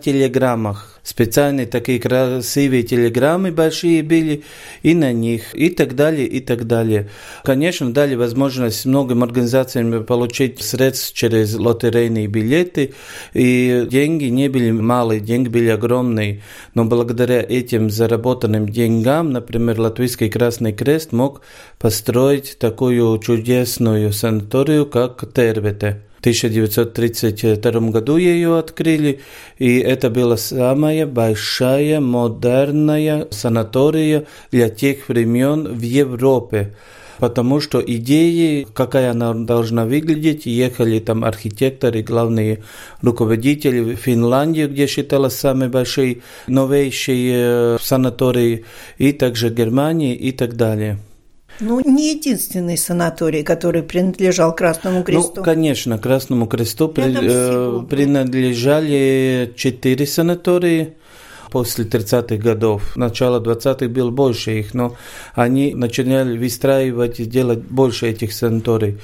телеграммах. 0.00 0.89
Специальные 1.02 1.66
такие 1.66 1.98
красивые 1.98 2.82
телеграммы 2.82 3.52
большие 3.52 4.02
были 4.02 4.42
и 4.82 4.94
на 4.94 5.12
них, 5.12 5.54
и 5.54 5.70
так 5.70 5.96
далее, 5.96 6.26
и 6.26 6.40
так 6.40 6.66
далее. 6.66 7.08
Конечно, 7.42 7.92
дали 7.92 8.14
возможность 8.14 8.84
многим 8.84 9.22
организациям 9.22 10.04
получить 10.04 10.60
средств 10.62 11.14
через 11.14 11.54
лотерейные 11.54 12.26
билеты, 12.26 12.92
и 13.32 13.86
деньги 13.90 14.26
не 14.26 14.48
были 14.48 14.70
малые, 14.72 15.20
деньги 15.20 15.48
были 15.48 15.68
огромные. 15.68 16.42
Но 16.74 16.84
благодаря 16.84 17.40
этим 17.40 17.90
заработанным 17.90 18.68
деньгам, 18.68 19.32
например, 19.32 19.80
Латвийский 19.80 20.28
Красный 20.28 20.72
Крест 20.72 21.12
мог 21.12 21.40
построить 21.78 22.58
такую 22.58 23.18
чудесную 23.20 24.12
санаторию, 24.12 24.84
как 24.84 25.32
Тервете. 25.32 26.02
1932 26.20 27.90
году 27.90 28.16
ее 28.16 28.58
открыли, 28.58 29.20
и 29.58 29.78
это 29.78 30.10
была 30.10 30.36
самая 30.36 31.06
большая 31.06 32.00
модерная 32.00 33.26
санатория 33.30 34.26
для 34.50 34.68
тех 34.68 35.08
времен 35.08 35.66
в 35.68 35.80
Европе 35.80 36.74
потому 37.20 37.60
что 37.60 37.80
идеи, 37.86 38.66
какая 38.74 39.10
она 39.10 39.34
должна 39.34 39.84
выглядеть, 39.84 40.46
ехали 40.46 40.98
там 40.98 41.22
архитекторы, 41.22 42.02
главные 42.02 42.62
руководители 43.02 43.80
в 43.80 43.96
Финляндию, 43.96 44.70
где 44.70 44.86
считалась 44.86 45.36
самой 45.36 45.68
большой, 45.68 46.22
новейшей 46.46 47.30
э, 47.30 47.78
санаторией, 47.80 48.64
и 48.96 49.12
также 49.12 49.50
Германии 49.50 50.14
и 50.14 50.32
так 50.32 50.56
далее. 50.56 50.98
Ну, 51.60 51.80
не 51.84 52.14
единственный 52.14 52.76
санаторий, 52.76 53.42
который 53.42 53.82
принадлежал 53.82 54.54
Красному 54.54 54.98
ну, 54.98 55.04
Кресту. 55.04 55.32
Ну, 55.36 55.42
конечно, 55.42 55.98
Красному 55.98 56.46
Кресту 56.46 56.88
при, 56.88 57.04
э, 57.04 57.82
принадлежали 57.88 59.52
четыре 59.56 60.06
санатории 60.06 60.94
после 61.50 61.84
30-х 61.84 62.36
годов. 62.36 62.96
Начало 62.96 63.40
20-х 63.40 63.88
было 63.88 64.10
больше 64.10 64.58
их, 64.60 64.74
но 64.74 64.96
они 65.34 65.74
начинали 65.74 66.38
выстраивать 66.38 67.20
и 67.20 67.24
делать 67.24 67.60
больше 67.60 68.08
этих 68.08 68.32
санаторий. 68.32 68.98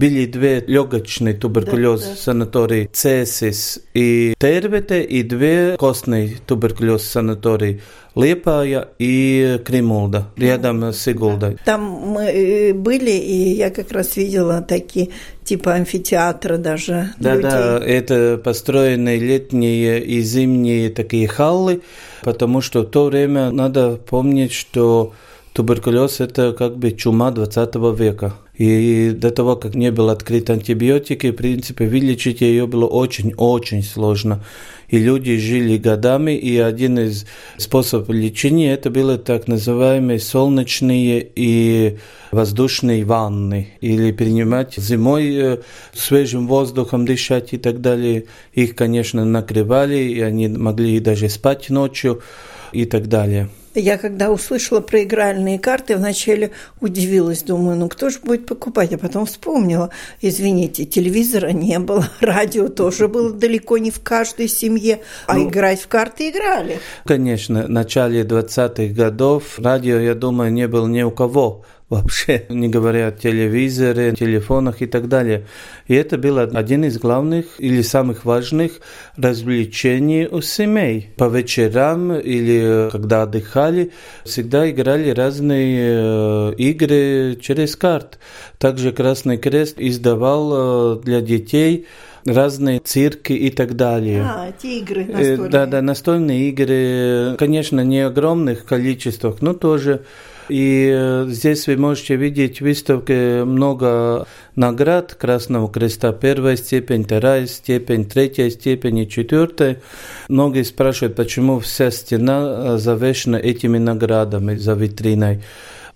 Были 0.00 0.24
две 0.24 0.64
легочные 0.66 1.34
туберкулез 1.34 2.00
да, 2.00 2.08
да. 2.08 2.16
санатории 2.16 2.88
Цесис 2.90 3.80
и 3.92 4.32
Тервете, 4.38 5.02
и 5.02 5.22
две 5.22 5.76
костные 5.78 6.36
туберкулез 6.46 7.02
санатории 7.02 7.82
Лепая 8.16 8.88
и 8.98 9.60
Кремулда, 9.62 10.28
рядом 10.38 10.84
с 10.84 11.06
Игулдой. 11.06 11.58
Там 11.66 11.82
мы 11.82 12.22
э, 12.22 12.72
были, 12.72 13.10
и 13.10 13.52
я 13.52 13.68
как 13.68 13.92
раз 13.92 14.16
видела 14.16 14.62
такие 14.62 15.10
типа 15.44 15.74
амфитеатра 15.74 16.56
даже. 16.56 17.12
Да, 17.18 17.34
людей. 17.34 17.50
да, 17.50 17.78
это 17.78 18.40
построенные 18.42 19.18
летние 19.18 20.02
и 20.02 20.22
зимние 20.22 20.88
такие 20.88 21.28
халлы, 21.28 21.82
потому 22.22 22.62
что 22.62 22.84
в 22.84 22.86
то 22.86 23.04
время 23.04 23.50
надо 23.50 23.96
помнить, 23.96 24.52
что 24.52 25.12
туберкулез– 25.52 26.20
это 26.20 26.54
как 26.54 26.78
бы 26.78 26.92
чума 26.92 27.30
20 27.30 27.74
века. 27.98 28.32
И 28.60 29.12
до 29.12 29.30
того, 29.30 29.56
как 29.56 29.74
не 29.74 29.90
был 29.90 30.10
открыт 30.10 30.50
антибиотики, 30.50 31.30
в 31.30 31.34
принципе, 31.34 31.86
вылечить 31.86 32.42
ее 32.42 32.66
было 32.66 32.84
очень-очень 32.84 33.82
сложно. 33.82 34.44
И 34.90 34.98
люди 34.98 35.36
жили 35.36 35.78
годами, 35.78 36.32
и 36.36 36.58
один 36.58 36.98
из 36.98 37.24
способов 37.56 38.08
лечения 38.08 38.72
это 38.72 38.90
были 38.90 39.16
так 39.16 39.46
называемые 39.46 40.18
солнечные 40.18 41.26
и 41.34 41.98
воздушные 42.32 43.04
ванны, 43.04 43.68
или 43.80 44.10
принимать 44.12 44.74
зимой 44.76 45.34
э, 45.34 45.58
свежим 45.94 46.48
воздухом 46.48 47.06
дышать 47.06 47.52
и 47.52 47.58
так 47.58 47.80
далее. 47.80 48.24
Их, 48.52 48.74
конечно, 48.74 49.24
накрывали, 49.24 49.96
и 49.96 50.20
они 50.20 50.48
могли 50.48 50.98
даже 50.98 51.28
спать 51.28 51.70
ночью 51.70 52.22
и 52.72 52.84
так 52.84 53.08
далее. 53.08 53.48
Я 53.74 53.98
когда 53.98 54.32
услышала 54.32 54.80
про 54.80 55.04
игральные 55.04 55.60
карты, 55.60 55.96
вначале 55.96 56.50
удивилась, 56.80 57.44
думаю, 57.44 57.76
ну 57.76 57.88
кто 57.88 58.10
же 58.10 58.18
будет 58.18 58.44
покупать, 58.44 58.92
а 58.92 58.98
потом 58.98 59.26
вспомнила, 59.26 59.90
извините, 60.20 60.84
телевизора 60.84 61.52
не 61.52 61.78
было, 61.78 62.08
радио 62.20 62.66
тоже 62.66 63.06
было 63.06 63.32
далеко 63.32 63.78
не 63.78 63.92
в 63.92 64.00
каждой 64.00 64.48
семье, 64.48 64.79
а 65.26 65.34
ну, 65.34 65.48
играть 65.48 65.80
в 65.80 65.88
карты 65.88 66.30
играли. 66.30 66.80
Конечно, 67.04 67.64
в 67.64 67.70
начале 67.70 68.22
20-х 68.22 68.94
годов 68.94 69.58
радио, 69.58 69.98
я 69.98 70.14
думаю, 70.14 70.52
не 70.52 70.66
было 70.68 70.86
ни 70.86 71.02
у 71.02 71.10
кого 71.10 71.64
вообще, 71.90 72.46
не 72.48 72.68
говоря 72.68 73.08
о 73.08 73.12
телевизоре, 73.12 74.12
телефонах 74.12 74.80
и 74.80 74.86
так 74.86 75.08
далее. 75.08 75.46
И 75.88 75.94
это 75.94 76.16
был 76.16 76.38
один 76.38 76.84
из 76.84 76.98
главных 76.98 77.46
или 77.58 77.82
самых 77.82 78.24
важных 78.24 78.80
развлечений 79.16 80.26
у 80.26 80.40
семей. 80.40 81.10
По 81.16 81.28
вечерам 81.28 82.14
или 82.14 82.88
когда 82.90 83.24
отдыхали, 83.24 83.92
всегда 84.24 84.70
играли 84.70 85.10
разные 85.10 86.52
э, 86.52 86.54
игры 86.56 87.36
через 87.40 87.76
карт. 87.76 88.18
Также 88.58 88.92
Красный 88.92 89.36
Крест 89.36 89.74
издавал 89.78 90.96
э, 90.96 91.00
для 91.02 91.20
детей 91.20 91.86
разные 92.24 92.80
цирки 92.80 93.32
и 93.32 93.50
так 93.50 93.76
далее. 93.76 94.22
А, 94.22 94.48
эти 94.48 94.78
игры 94.78 95.02
э, 95.02 95.06
настольные. 95.06 95.50
Да, 95.50 95.66
да, 95.66 95.82
настольные 95.82 96.48
игры, 96.48 97.36
конечно, 97.38 97.80
не 97.80 98.00
огромных 98.00 98.64
количествах, 98.64 99.40
но 99.40 99.54
тоже 99.54 100.02
и 100.50 100.90
э, 100.92 101.26
здесь 101.28 101.68
вы 101.68 101.76
можете 101.76 102.16
видеть 102.16 102.58
в 102.58 102.64
выставке 102.64 103.44
много 103.44 104.26
наград 104.56 105.14
Красного 105.14 105.70
Креста. 105.70 106.12
Первая 106.12 106.56
степень, 106.56 107.04
вторая 107.04 107.46
степень, 107.46 108.04
третья 108.04 108.50
степень 108.50 108.98
и 108.98 109.08
четвертая. 109.08 109.80
Многие 110.28 110.64
спрашивают, 110.64 111.14
почему 111.14 111.60
вся 111.60 111.92
стена 111.92 112.74
э, 112.74 112.78
завешена 112.78 113.38
этими 113.38 113.78
наградами 113.78 114.56
за 114.56 114.74
витриной. 114.74 115.40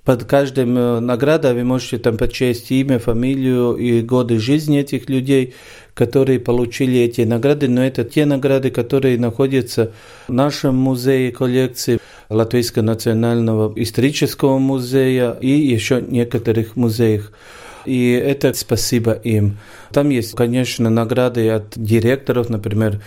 Под 0.04 0.24
каждым 0.24 0.74
наградой 1.04 1.54
вы 1.54 1.64
можете 1.64 1.96
там 1.98 2.18
прочесть 2.18 2.70
имя, 2.70 2.98
фамилию 2.98 3.74
и 3.74 4.02
годы 4.02 4.38
жизни 4.38 4.78
этих 4.78 5.08
людей, 5.08 5.54
которые 5.94 6.40
получили 6.40 7.00
эти 7.00 7.22
награды, 7.22 7.68
но 7.68 7.84
это 7.84 8.04
те 8.04 8.26
награды, 8.26 8.70
которые 8.70 9.18
находятся 9.18 9.92
в 10.28 10.32
нашем 10.32 10.76
музее 10.76 11.32
коллекции. 11.32 11.98
Латвийского 12.30 12.82
национального 12.82 13.72
исторического 13.76 14.58
музея 14.58 15.36
и 15.40 15.50
еще 15.50 16.00
некоторых 16.00 16.74
музеях. 16.74 17.32
И 17.84 18.12
это 18.12 18.54
спасибо 18.54 19.12
им. 19.12 19.58
Там 19.92 20.08
есть, 20.08 20.34
конечно, 20.34 20.88
награды 20.88 21.50
от 21.50 21.74
директоров, 21.76 22.48
например, 22.48 23.02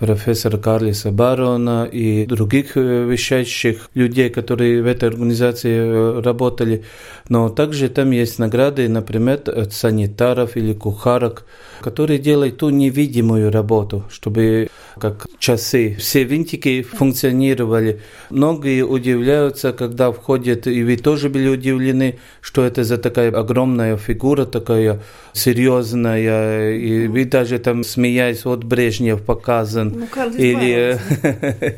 профессора 0.00 0.56
Карлиса 0.56 1.10
Барона 1.10 1.84
и 1.84 2.24
других 2.24 2.76
э, 2.76 3.04
вещающих 3.04 3.90
людей, 3.94 4.30
которые 4.30 4.82
в 4.82 4.86
этой 4.86 5.10
организации 5.10 5.76
э, 5.76 6.20
работали. 6.22 6.84
Но 7.28 7.50
также 7.50 7.90
там 7.90 8.10
есть 8.10 8.38
награды, 8.38 8.88
например, 8.88 9.42
от 9.46 9.74
санитаров 9.74 10.56
или 10.56 10.72
кухарок, 10.72 11.44
которые 11.82 12.18
делают 12.18 12.56
ту 12.56 12.70
невидимую 12.70 13.52
работу, 13.52 14.04
чтобы 14.10 14.68
как 15.00 15.26
часы 15.38 15.96
все 15.98 16.24
винтики 16.24 16.82
функционировали. 16.82 18.00
Многие 18.30 18.82
удивляются, 18.82 19.72
когда 19.72 20.12
входят, 20.12 20.66
и 20.66 20.84
вы 20.84 20.96
тоже 20.96 21.28
были 21.28 21.48
удивлены, 21.48 22.18
что 22.40 22.64
это 22.64 22.84
за 22.84 22.98
такая 22.98 23.32
огромная 23.32 23.96
фигура, 23.96 24.44
такая 24.44 25.00
серьезная, 25.32 26.74
и 26.76 27.08
вы 27.08 27.24
даже 27.24 27.58
там 27.58 27.82
смеясь, 27.82 28.44
вот 28.44 28.62
Брежнев 28.64 29.22
показан. 29.22 29.92
Ну, 29.96 30.06
Карлис 30.06 30.38
Или, 30.38 30.98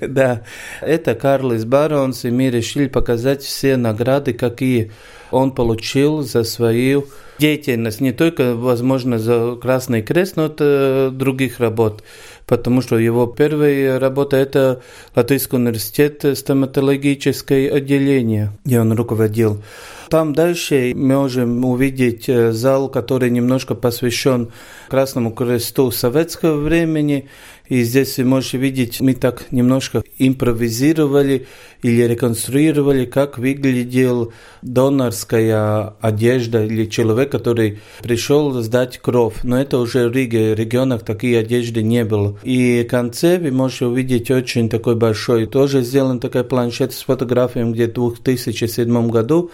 да, 0.06 0.42
это 0.80 1.14
Карлис 1.14 1.64
Баронс, 1.64 2.24
и 2.24 2.30
мы 2.30 2.50
решили 2.50 2.88
показать 2.88 3.42
все 3.42 3.76
награды, 3.76 4.32
какие 4.34 4.90
он 5.30 5.52
получил 5.52 6.22
за 6.22 6.44
свою 6.44 7.06
деятельность, 7.38 8.00
не 8.00 8.12
только, 8.12 8.54
возможно, 8.54 9.18
за 9.18 9.56
Красный 9.60 10.02
Крест, 10.02 10.36
но 10.36 10.46
это 10.46 11.10
других 11.12 11.60
работ 11.60 12.02
потому 12.46 12.82
что 12.82 12.98
его 12.98 13.26
первая 13.26 13.98
работа– 13.98 14.36
это 14.38 14.82
Латвийский 15.14 15.56
университет 15.56 16.24
стоматологическое 16.34 17.72
отделение, 17.72 18.52
где 18.64 18.80
он 18.80 18.92
руководил. 18.92 19.62
Там 20.10 20.34
дальше 20.34 20.92
мы 20.94 21.16
можем 21.16 21.64
увидеть 21.64 22.26
зал, 22.26 22.90
который 22.90 23.30
немножко 23.30 23.74
посвящен 23.74 24.52
Красному 24.90 25.30
Кресту 25.32 25.90
советского 25.90 26.60
времени, 26.60 27.28
И 27.72 27.84
здесь 27.84 28.18
вы 28.18 28.24
можете 28.24 28.58
видеть, 28.58 29.00
мы 29.00 29.14
так 29.14 29.50
немножко 29.50 30.02
импровизировали 30.18 31.46
или 31.82 32.02
реконструировали, 32.02 33.06
как 33.06 33.38
выглядел 33.38 34.34
донорская 34.60 35.94
одежда 36.02 36.66
или 36.66 36.84
человек, 36.84 37.32
который 37.32 37.80
пришел 38.02 38.60
сдать 38.60 38.98
кровь. 38.98 39.36
Но 39.42 39.58
это 39.58 39.78
уже 39.78 40.10
в 40.10 40.12
Риге, 40.12 40.54
в 40.54 40.58
регионах 40.58 41.02
такие 41.02 41.38
одежды 41.38 41.82
не 41.82 42.04
было. 42.04 42.38
И 42.42 42.84
в 42.86 42.90
конце 42.90 43.38
вы 43.38 43.50
можете 43.50 43.86
увидеть 43.86 44.30
очень 44.30 44.68
такой 44.68 44.94
большой, 44.94 45.46
тоже 45.46 45.80
сделан 45.80 46.20
такой 46.20 46.44
планшет 46.44 46.92
с 46.92 47.00
фотографиями, 47.00 47.72
где 47.72 47.86
в 47.86 48.22
2007 48.22 49.08
году 49.08 49.50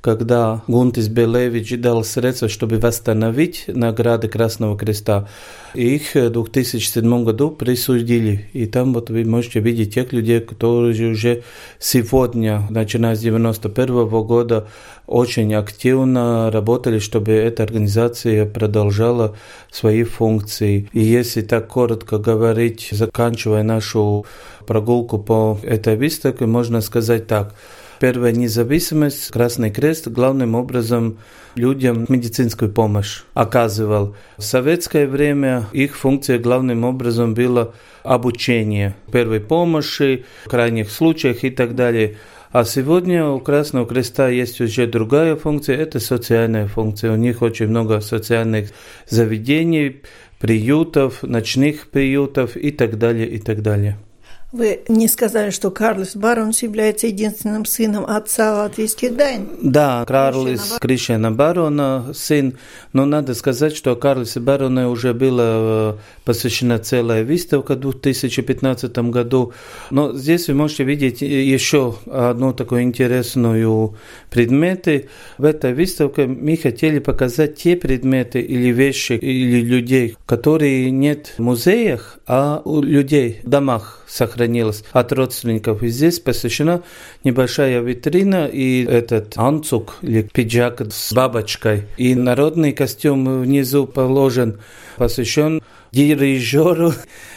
когда 0.00 0.62
Гунтис 0.66 1.08
Белевич 1.08 1.78
дал 1.78 2.04
средства, 2.04 2.48
чтобы 2.48 2.78
восстановить 2.78 3.64
награды 3.68 4.28
Красного 4.28 4.76
Креста. 4.76 5.28
Их 5.74 6.14
в 6.14 6.30
2007 6.30 7.24
году 7.24 7.50
присудили. 7.50 8.48
И 8.52 8.66
там 8.66 8.94
вот 8.94 9.10
вы 9.10 9.24
можете 9.24 9.60
видеть 9.60 9.94
тех 9.94 10.12
людей, 10.12 10.40
которые 10.40 11.12
уже 11.12 11.42
сегодня, 11.78 12.66
начиная 12.70 13.14
с 13.14 13.20
1991 13.20 14.08
года, 14.26 14.68
очень 15.06 15.54
активно 15.54 16.50
работали, 16.50 16.98
чтобы 16.98 17.32
эта 17.32 17.62
организация 17.62 18.46
продолжала 18.46 19.36
свои 19.70 20.04
функции. 20.04 20.88
И 20.92 21.00
если 21.00 21.42
так 21.42 21.68
коротко 21.68 22.18
говорить, 22.18 22.88
заканчивая 22.90 23.62
нашу 23.62 24.24
прогулку 24.66 25.18
по 25.18 25.58
этой 25.62 25.96
выставке, 25.96 26.46
можно 26.46 26.80
сказать 26.80 27.26
так– 27.26 27.54
Первая 28.00 28.32
независимость 28.32 29.28
Красный 29.28 29.70
Крест 29.70 30.08
главным 30.08 30.54
образом 30.54 31.18
людям 31.54 32.06
медицинскую 32.08 32.72
помощь 32.72 33.24
оказывал. 33.34 34.16
В 34.38 34.42
советское 34.42 35.06
время 35.06 35.66
их 35.72 35.98
функция 35.98 36.38
главным 36.38 36.84
образом 36.84 37.34
была 37.34 37.72
обучение 38.02 38.94
первой 39.12 39.40
помощи, 39.40 40.24
в 40.46 40.48
крайних 40.48 40.90
случаях 40.90 41.44
и 41.44 41.50
так 41.50 41.74
далее. 41.74 42.16
А 42.52 42.64
сегодня 42.64 43.26
у 43.26 43.38
Красного 43.38 43.86
Креста 43.86 44.30
есть 44.30 44.62
уже 44.62 44.86
другая 44.86 45.36
функция, 45.36 45.76
это 45.76 46.00
социальная 46.00 46.68
функция. 46.68 47.12
У 47.12 47.16
них 47.16 47.42
очень 47.42 47.66
много 47.66 48.00
социальных 48.00 48.70
заведений, 49.10 50.00
приютов, 50.38 51.22
ночных 51.22 51.88
приютов 51.88 52.56
и 52.56 52.70
так 52.70 52.96
далее, 52.96 53.28
и 53.28 53.38
так 53.38 53.60
далее. 53.60 53.98
Вы 54.52 54.80
не 54.88 55.06
сказали, 55.06 55.50
что 55.50 55.70
Карлос 55.70 56.16
Баронс 56.16 56.62
является 56.64 57.06
единственным 57.06 57.64
сыном 57.64 58.04
отца 58.04 58.62
латвийских 58.62 59.14
дайн? 59.14 59.48
Да, 59.62 60.04
Карлос 60.08 60.78
Кришена 60.80 61.30
Барона 61.30 62.10
сын, 62.14 62.58
но 62.92 63.04
надо 63.04 63.34
сказать, 63.34 63.76
что 63.76 63.94
Карлосе 63.94 64.40
Барона 64.40 64.90
уже 64.90 65.14
была 65.14 65.44
э, 65.44 65.94
посвящена 66.24 66.80
целая 66.80 67.24
выставка 67.24 67.76
в 67.76 67.80
2015 67.80 68.98
году. 69.10 69.52
Но 69.90 70.14
здесь 70.14 70.48
вы 70.48 70.54
можете 70.54 70.82
видеть 70.82 71.22
еще 71.22 71.94
одну 72.10 72.52
такую 72.52 72.82
интересную 72.82 73.94
предметы. 74.30 75.10
В 75.38 75.44
этой 75.44 75.74
выставке 75.74 76.26
мы 76.26 76.56
хотели 76.56 76.98
показать 76.98 77.54
те 77.54 77.76
предметы 77.76 78.40
или 78.40 78.72
вещи, 78.72 79.12
или 79.12 79.60
людей, 79.60 80.16
которые 80.26 80.90
нет 80.90 81.34
в 81.38 81.42
музеях, 81.42 82.18
а 82.26 82.62
у 82.64 82.82
людей 82.82 83.42
в 83.44 83.48
домах 83.48 83.99
сохранилось 84.10 84.84
от 84.92 85.12
родственников. 85.12 85.82
И 85.82 85.88
здесь 85.88 86.20
посвящена 86.20 86.82
небольшая 87.24 87.80
витрина 87.80 88.46
и 88.46 88.84
этот 88.84 89.34
анцук 89.36 89.96
или 90.02 90.22
пиджак 90.22 90.82
с 90.90 91.12
бабочкой. 91.12 91.84
И 91.96 92.14
народный 92.14 92.72
костюм 92.72 93.42
внизу 93.42 93.86
положен, 93.86 94.60
посвящен 94.96 95.62
дирижеру 95.92 96.92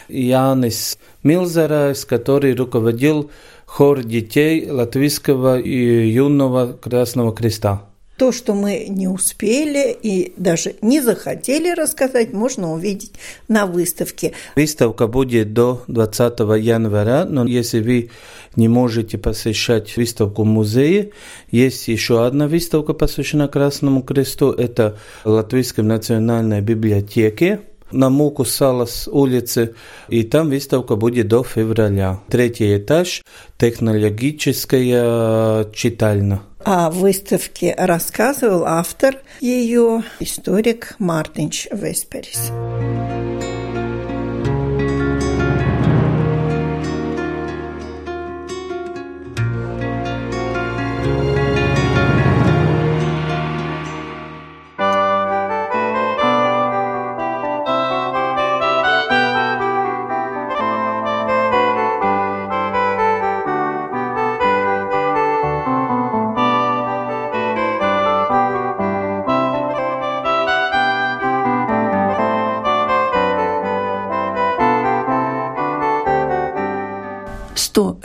Янис 0.08 0.98
Милзарайс, 1.22 2.04
который 2.04 2.54
руководил 2.54 3.30
хор 3.66 4.02
детей 4.02 4.70
Латвийского 4.70 5.58
и 5.58 6.08
юного 6.08 6.72
Красного 6.72 7.34
Креста. 7.34 7.93
То, 8.16 8.30
что 8.30 8.54
мы 8.54 8.86
не 8.88 9.08
успели 9.08 9.96
и 10.00 10.32
даже 10.36 10.76
не 10.82 11.00
захотели 11.00 11.74
рассказать, 11.74 12.32
можно 12.32 12.72
увидеть 12.72 13.14
на 13.48 13.66
выставке. 13.66 14.34
Выставка 14.54 15.08
будет 15.08 15.52
до 15.52 15.82
20 15.88 16.38
января, 16.60 17.24
но 17.24 17.44
если 17.44 17.80
вы 17.80 18.10
не 18.54 18.68
можете 18.68 19.18
посещать 19.18 19.96
выставку 19.96 20.44
в 20.44 20.46
музее, 20.46 21.10
есть 21.50 21.88
еще 21.88 22.24
одна 22.24 22.46
выставка, 22.46 22.94
посвящена 22.94 23.48
Красному 23.48 24.02
Кресту. 24.02 24.52
Это 24.52 24.96
Латвийской 25.24 25.80
национальной 25.80 26.60
библиотеке 26.60 27.62
на 27.90 28.10
Муку 28.10 28.44
Салас 28.44 29.08
улице, 29.08 29.74
и 30.08 30.22
там 30.24 30.50
выставка 30.50 30.96
будет 30.96 31.28
до 31.28 31.42
февраля. 31.42 32.20
Третий 32.28 32.76
этаж– 32.76 33.22
технологическая 33.58 35.64
читальня. 35.72 36.42
О 36.64 36.88
выставке 36.88 37.74
рассказывал 37.76 38.64
автор 38.64 39.20
ее, 39.40 40.02
историк 40.18 40.94
Мартинч 40.98 41.68
Весперис. 41.70 42.50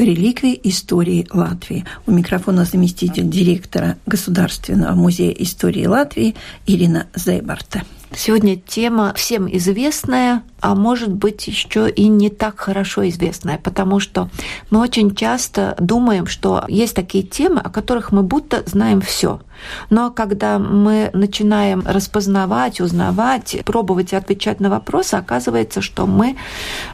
Реликвии 0.09 0.59
истории 0.63 1.27
Латвии. 1.31 1.85
У 2.07 2.11
микрофона 2.11 2.65
заместитель 2.65 3.29
директора 3.29 3.97
Государственного 4.05 4.95
музея 4.95 5.31
истории 5.31 5.85
Латвии 5.85 6.35
Ирина 6.65 7.07
Зейбарта. 7.15 7.83
Сегодня 8.15 8.55
тема 8.55 9.13
всем 9.15 9.47
известная, 9.55 10.41
а 10.61 10.73
может 10.73 11.13
быть 11.13 11.47
еще 11.47 11.87
и 11.87 12.07
не 12.07 12.29
так 12.31 12.59
хорошо 12.59 13.07
известная, 13.07 13.59
потому 13.59 13.99
что 13.99 14.29
мы 14.71 14.79
очень 14.79 15.13
часто 15.15 15.75
думаем, 15.79 16.25
что 16.25 16.65
есть 16.67 16.95
такие 16.95 17.23
темы, 17.23 17.61
о 17.61 17.69
которых 17.69 18.11
мы 18.11 18.23
будто 18.23 18.63
знаем 18.65 19.01
все. 19.01 19.41
Но 19.89 20.11
когда 20.11 20.59
мы 20.59 21.09
начинаем 21.13 21.83
распознавать, 21.85 22.81
узнавать, 22.81 23.57
пробовать 23.65 24.13
отвечать 24.13 24.59
на 24.59 24.69
вопросы, 24.69 25.15
оказывается, 25.15 25.81
что 25.81 26.07
мы 26.07 26.37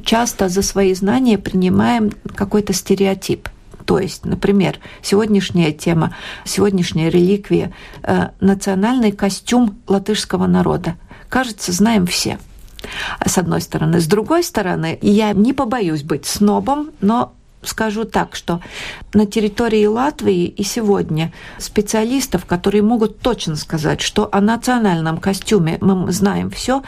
часто 0.04 0.50
за 0.50 0.62
свои 0.62 0.94
знания 0.94 1.38
принимаем 1.38 2.12
какой-то 2.36 2.74
стереотип. 2.74 3.50
То 3.86 4.00
есть, 4.00 4.26
например, 4.26 4.80
сегодняшняя 5.04 5.72
тема, 5.72 6.16
сегодняшняя 6.44 7.10
реликвия 7.10 7.72
э,– 8.02 8.30
национальный 8.40 9.12
костюм 9.12 9.78
латышского 9.88 10.48
народа 10.48 10.96
кажется, 11.30 11.72
знаем 11.72 12.08
все. 12.08 12.40
С 13.26 13.38
одной 13.38 13.62
стороны. 13.62 14.00
С 14.00 14.08
другой 14.08 14.44
стороны, 14.44 14.98
я 15.02 15.34
не 15.34 15.54
побоюсь 15.54 16.04
быть 16.04 16.26
снобом, 16.26 16.92
но 17.02 17.34
скажу 17.68 18.06
так, 18.06 18.36
что 18.36 18.62
на 19.14 19.26
территории 19.26 19.86
Латвии 19.86 20.46
и 20.46 20.64
сегодня 20.64 21.34
специалистов, 21.58 22.46
которые 22.46 22.82
могут 22.82 23.20
точно 23.20 23.56
сказать, 23.56 24.02
что 24.02 24.30
о 24.32 24.42
национальном 24.42 25.18
костюме 25.18 25.78
мы 25.82 26.12
знаем 26.12 26.50
все, 26.50 26.84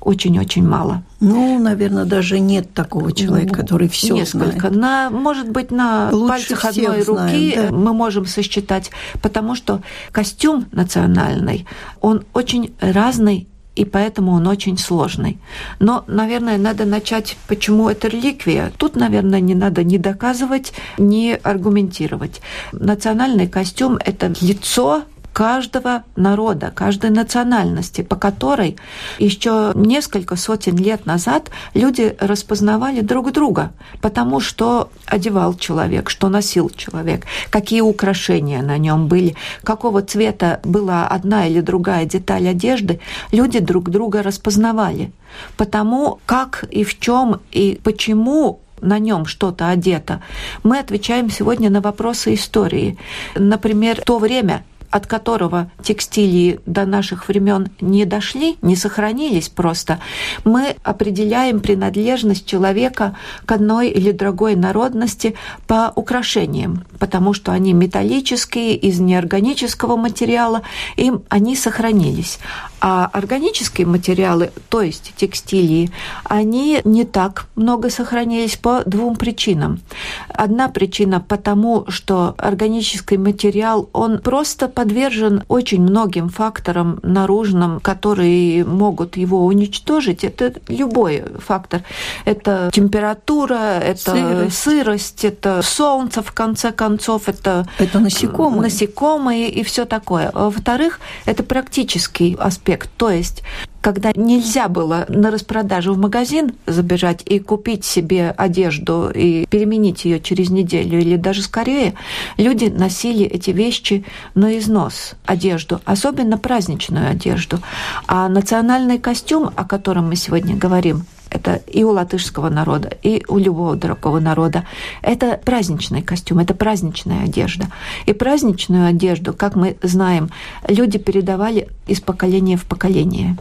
очень-очень 0.00 0.66
мало. 0.66 1.02
Ну, 1.20 1.58
наверное, 1.58 2.04
даже 2.04 2.40
нет 2.40 2.72
такого 2.72 3.12
человека, 3.12 3.52
ну, 3.52 3.62
который 3.62 3.88
все 3.88 4.14
Несколько. 4.14 4.68
знает. 4.70 4.76
На, 4.76 5.10
может 5.10 5.50
быть, 5.50 5.70
на 5.70 6.10
Лучше 6.10 6.28
пальцах 6.28 6.64
одной 6.64 7.02
руки 7.02 7.52
знаем, 7.52 7.70
да. 7.70 7.76
мы 7.76 7.92
можем 7.92 8.24
сосчитать, 8.26 8.90
потому 9.20 9.54
что 9.54 9.82
костюм 10.10 10.66
национальный, 10.72 11.66
он 12.00 12.24
очень 12.32 12.74
разный 12.80 13.46
и 13.80 13.84
поэтому 13.86 14.32
он 14.32 14.46
очень 14.46 14.76
сложный. 14.76 15.38
Но, 15.78 16.04
наверное, 16.06 16.58
надо 16.58 16.84
начать, 16.84 17.38
почему 17.48 17.88
это 17.88 18.08
реликвия. 18.08 18.72
Тут, 18.76 18.94
наверное, 18.94 19.40
не 19.40 19.54
надо 19.54 19.82
ни 19.84 19.96
доказывать, 19.96 20.74
ни 20.98 21.38
аргументировать. 21.42 22.42
Национальный 22.72 23.48
костюм– 23.48 23.96
это 24.04 24.34
лицо 24.42 25.04
каждого 25.32 26.04
народа, 26.16 26.72
каждой 26.74 27.10
национальности, 27.10 28.02
по 28.02 28.16
которой 28.16 28.76
еще 29.18 29.72
несколько 29.74 30.36
сотен 30.36 30.76
лет 30.76 31.06
назад 31.06 31.50
люди 31.74 32.16
распознавали 32.20 33.00
друг 33.00 33.32
друга, 33.32 33.72
потому 34.00 34.40
что 34.40 34.90
одевал 35.06 35.54
человек, 35.54 36.10
что 36.10 36.28
носил 36.28 36.70
человек, 36.70 37.26
какие 37.50 37.80
украшения 37.80 38.62
на 38.62 38.78
нем 38.78 39.06
были, 39.06 39.36
какого 39.62 40.02
цвета 40.02 40.60
была 40.64 41.06
одна 41.06 41.46
или 41.46 41.60
другая 41.60 42.04
деталь 42.04 42.48
одежды, 42.48 43.00
люди 43.32 43.60
друг 43.60 43.90
друга 43.90 44.22
распознавали. 44.22 45.12
Потому 45.56 46.18
как 46.26 46.64
и 46.70 46.82
в 46.82 46.98
чем 46.98 47.40
и 47.52 47.80
почему 47.82 48.60
на 48.80 48.98
нем 48.98 49.26
что-то 49.26 49.68
одето, 49.68 50.22
мы 50.62 50.78
отвечаем 50.78 51.30
сегодня 51.30 51.70
на 51.70 51.80
вопросы 51.80 52.34
истории. 52.34 52.98
Например, 53.34 54.00
то 54.00 54.18
время, 54.18 54.64
от 54.90 55.06
которого 55.06 55.70
текстилии 55.82 56.60
до 56.66 56.84
наших 56.84 57.28
времен 57.28 57.68
не 57.80 58.04
дошли, 58.04 58.56
не 58.62 58.76
сохранились 58.76 59.48
просто, 59.48 60.00
мы 60.44 60.76
определяем 60.82 61.60
принадлежность 61.60 62.46
человека 62.46 63.16
к 63.46 63.52
одной 63.52 63.88
или 63.88 64.12
другой 64.12 64.56
народности 64.56 65.34
по 65.66 65.92
украшениям, 65.94 66.84
потому 66.98 67.32
что 67.32 67.52
они 67.52 67.72
металлические, 67.72 68.76
из 68.76 69.00
неорганического 69.00 69.96
материала, 69.96 70.62
им 70.96 71.22
они 71.28 71.56
сохранились. 71.56 72.38
А 72.80 73.10
органические 73.12 73.86
материалы, 73.86 74.52
то 74.68 74.80
есть 74.80 75.12
текстилии, 75.16 75.90
они 76.24 76.80
не 76.84 77.04
так 77.04 77.46
много 77.54 77.90
сохранились 77.90 78.56
по 78.56 78.82
двум 78.86 79.16
причинам. 79.16 79.80
Одна 80.28 80.68
причина 80.68 81.20
потому, 81.20 81.84
что 81.88 82.34
органический 82.38 83.18
материал, 83.18 83.88
он 83.92 84.18
просто 84.20 84.68
подвержен 84.80 85.42
очень 85.48 85.82
многим 85.82 86.30
факторам 86.30 87.00
наружным, 87.02 87.80
которые 87.80 88.64
могут 88.64 89.18
его 89.18 89.44
уничтожить. 89.44 90.24
Это 90.24 90.54
любой 90.68 91.22
фактор. 91.38 91.82
Это 92.24 92.70
температура, 92.72 93.78
это 93.78 94.12
сырость, 94.12 94.56
сырость 94.56 95.24
это 95.26 95.60
солнце, 95.60 96.22
в 96.22 96.32
конце 96.32 96.72
концов, 96.72 97.28
это, 97.28 97.68
это 97.78 97.98
насекомые. 97.98 98.62
насекомые 98.62 99.50
и 99.50 99.62
все 99.64 99.84
такое. 99.84 100.30
Во-вторых, 100.32 101.00
это 101.26 101.42
практический 101.42 102.34
аспект. 102.40 102.88
То 102.96 103.10
есть 103.10 103.42
когда 103.80 104.12
нельзя 104.14 104.68
было 104.68 105.06
на 105.08 105.30
распродажу 105.30 105.94
в 105.94 105.98
магазин 105.98 106.52
забежать 106.66 107.22
и 107.24 107.38
купить 107.38 107.84
себе 107.84 108.30
одежду 108.30 109.10
и 109.14 109.46
переменить 109.46 110.04
ее 110.04 110.20
через 110.20 110.50
неделю 110.50 110.98
или 110.98 111.16
даже 111.16 111.42
скорее, 111.42 111.94
люди 112.36 112.66
носили 112.66 113.24
эти 113.24 113.50
вещи 113.50 114.04
на 114.34 114.58
износ, 114.58 115.14
одежду, 115.24 115.80
особенно 115.84 116.38
праздничную 116.38 117.10
одежду. 117.10 117.58
А 118.06 118.28
национальный 118.28 118.98
костюм, 118.98 119.50
о 119.56 119.64
котором 119.64 120.08
мы 120.08 120.16
сегодня 120.16 120.56
говорим, 120.56 121.04
это 121.30 121.62
и 121.66 121.84
у 121.84 121.90
латышского 121.90 122.48
народа, 122.48 122.90
и 123.02 123.22
у 123.28 123.38
любого 123.38 123.76
другого 123.76 124.18
народа. 124.18 124.64
Это 125.00 125.40
праздничный 125.42 126.02
костюм, 126.02 126.40
это 126.40 126.54
праздничная 126.54 127.24
одежда. 127.24 127.66
И 128.06 128.12
праздничную 128.12 128.88
одежду, 128.88 129.32
как 129.32 129.54
мы 129.54 129.76
знаем, 129.82 130.30
люди 130.66 130.98
передавали 130.98 131.68
из 131.86 132.00
поколения 132.00 132.56
в 132.56 132.64
поколение 132.64 133.36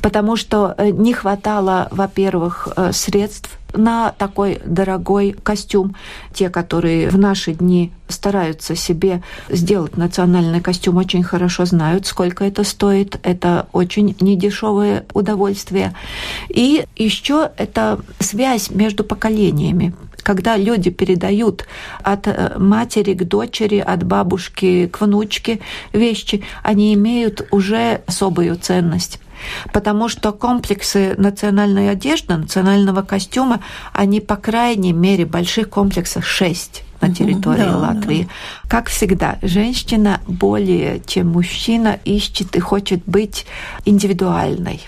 потому 0.00 0.36
что 0.36 0.74
э, 0.76 0.90
не 0.90 1.12
хватало, 1.12 1.88
во-первых, 1.90 2.68
э, 2.76 2.92
средств 2.92 3.50
на 3.76 4.12
такой 4.12 4.60
дорогой 4.64 5.32
костюм. 5.42 5.94
Те, 6.32 6.48
которые 6.48 7.10
в 7.10 7.18
наши 7.18 7.52
дни 7.52 7.92
стараются 8.08 8.76
себе 8.76 9.22
сделать 9.48 9.96
национальный 9.96 10.60
костюм, 10.60 10.96
очень 10.96 11.22
хорошо 11.22 11.64
знают, 11.64 12.06
сколько 12.06 12.44
это 12.44 12.64
стоит. 12.64 13.18
Это 13.22 13.66
очень 13.72 14.16
недешевое 14.20 15.04
удовольствие. 15.12 15.94
И 16.48 16.86
еще 16.96 17.50
это 17.56 18.00
связь 18.20 18.70
между 18.70 19.04
поколениями 19.04 19.94
когда 20.22 20.56
люди 20.56 20.90
передают 20.90 21.66
от 22.02 22.26
э, 22.26 22.58
матери 22.58 23.14
к 23.14 23.22
дочери, 23.22 23.78
от 23.78 24.02
бабушки 24.02 24.88
к 24.88 25.00
внучке 25.00 25.60
вещи, 25.92 26.42
они 26.64 26.94
имеют 26.94 27.46
уже 27.52 28.00
особую 28.08 28.56
ценность 28.56 29.20
потому 29.72 30.08
что 30.08 30.32
комплексы 30.32 31.14
национальной 31.16 31.90
одежды, 31.90 32.36
национального 32.36 33.02
костюма, 33.02 33.60
они, 33.92 34.20
по 34.20 34.36
крайней 34.36 34.92
мере, 34.92 35.26
больших 35.26 35.70
комплексах 35.70 36.24
шесть 36.24 36.85
на 37.00 37.14
территории 37.14 37.64
да, 37.64 37.76
Латвии. 37.76 38.22
Да. 38.22 38.68
Как 38.68 38.88
всегда, 38.88 39.38
женщина 39.42 40.20
более 40.26 41.00
чем 41.06 41.28
мужчина 41.28 41.98
ищет 42.04 42.56
и 42.56 42.60
хочет 42.60 43.02
быть 43.06 43.46
индивидуальной. 43.84 44.80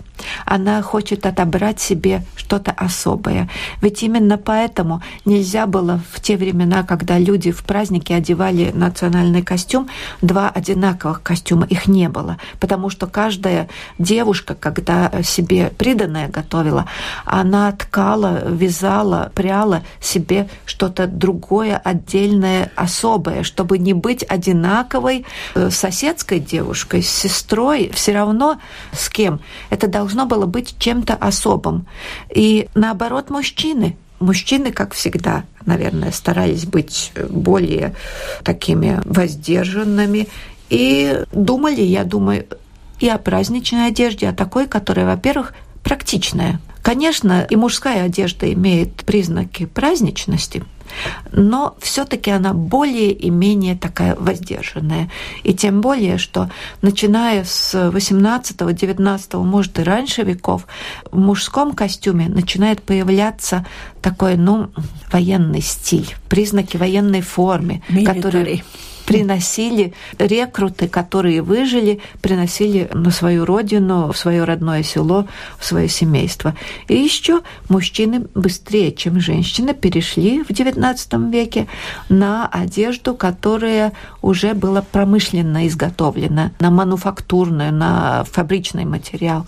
Она 0.45 0.83
хочет 0.83 1.27
отобрать 1.27 1.81
себе 1.81 2.25
что-то 2.37 2.73
особое. 2.73 3.49
Ведь 3.81 4.03
именно 4.03 4.39
поэтому 4.39 5.03
нельзя 5.25 5.67
было 5.67 6.01
в 6.13 6.21
те 6.21 6.37
времена, 6.37 6.83
когда 6.83 7.19
люди 7.19 7.51
в 7.51 7.63
празднике 7.63 8.15
одевали 8.15 8.71
национальный 8.73 9.43
костюм, 9.43 9.89
два 10.23 10.49
одинаковых 10.49 11.23
костюма. 11.23 11.67
Их 11.67 11.87
не 11.87 12.09
было. 12.09 12.39
Потому 12.61 12.91
что 12.91 13.07
каждая 13.07 13.69
девушка, 13.99 14.55
когда 14.55 15.11
себе 15.23 15.73
приданное 15.77 16.29
готовила, 16.29 16.87
она 17.25 17.71
ткала, 17.73 18.49
вязала, 18.49 19.31
пряла 19.35 19.83
себе 20.01 20.49
что-то 20.65 21.07
другое, 21.07 21.77
отдельное, 21.99 22.71
особое, 22.77 23.43
чтобы 23.43 23.79
не 23.79 23.93
быть 23.93 24.25
одинаковой 24.29 25.27
э, 25.55 25.71
соседской 25.71 26.39
девушкой, 26.39 27.03
с 27.03 27.11
сестрой, 27.11 27.91
все 27.93 28.13
равно 28.13 28.59
с 28.93 29.09
кем. 29.09 29.41
Это 29.71 29.89
должно 29.89 30.27
было 30.27 30.47
быть 30.47 30.77
чем-то 30.79 31.15
особым. 31.15 31.87
И 32.35 32.69
наоборот, 32.75 33.31
мужчины 33.31 33.97
Мужчины, 34.21 34.73
как 34.73 34.95
всегда, 34.95 35.45
наверное, 35.65 36.11
старались 36.11 36.67
быть 36.67 37.13
более 37.31 37.95
такими 38.43 39.01
воздержанными 39.05 40.27
и 40.71 41.23
думали, 41.31 41.83
я 41.83 42.03
думаю, 42.03 42.47
и 42.99 43.09
о 43.09 43.19
праздничной 43.19 43.87
одежде, 43.87 44.29
о 44.29 44.33
такой, 44.33 44.67
которая, 44.67 45.07
во-первых, 45.07 45.55
практичная. 45.85 46.59
Конечно, 46.83 47.47
и 47.49 47.55
мужская 47.55 48.07
одежда 48.07 48.53
имеет 48.53 48.93
признаки 49.05 49.67
праздничности– 49.67 50.65
но 51.33 51.77
все-таки 51.81 52.31
она 52.31 52.53
более 52.53 53.13
и 53.13 53.31
менее 53.31 53.77
такая 53.77 54.15
воздержанная. 54.15 55.11
И 55.43 55.55
тем 55.55 55.81
более, 55.81 56.19
что 56.19 56.51
начиная 56.83 57.45
с 57.45 57.75
18-19, 57.75 59.45
может 59.45 59.79
и 59.79 59.83
раньше 59.83 60.23
веков, 60.23 60.67
в 61.11 61.19
мужском 61.19 61.73
костюме 61.73 62.29
начинает 62.29 62.83
появляться 62.83 63.67
такой, 64.03 64.37
ну, 64.37 64.71
военный 65.13 65.61
стиль, 65.61 66.15
признаки 66.29 66.77
военной 66.77 67.21
формы, 67.21 67.83
которые 68.05 68.63
приносили 69.09 69.95
рекруты, 70.19 70.87
которые 70.87 71.41
выжили, 71.41 72.01
приносили 72.21 72.91
на 72.93 73.11
свою 73.11 73.47
родину, 73.47 74.13
в 74.13 74.19
свое 74.19 74.45
родное 74.45 74.83
село, 74.83 75.27
в 75.59 75.65
свое 75.65 75.89
семейство. 75.89 76.55
И 76.89 76.95
еще 76.95 77.41
мужчины 77.71 78.27
быстрее, 78.35 78.93
чем 78.93 79.19
женщины, 79.19 79.73
перешли 79.73 80.43
в 80.43 80.51
XIX 80.51 81.31
веке 81.31 81.69
на 82.11 82.47
одежду, 82.49 83.15
которая 83.15 83.95
уже 84.21 84.53
была 84.53 84.83
промышленно 84.83 85.67
изготовлена, 85.67 86.53
на 86.61 86.71
мануфактурную, 86.71 87.73
на 87.73 88.25
фабричный 88.25 88.85
материал. 88.85 89.47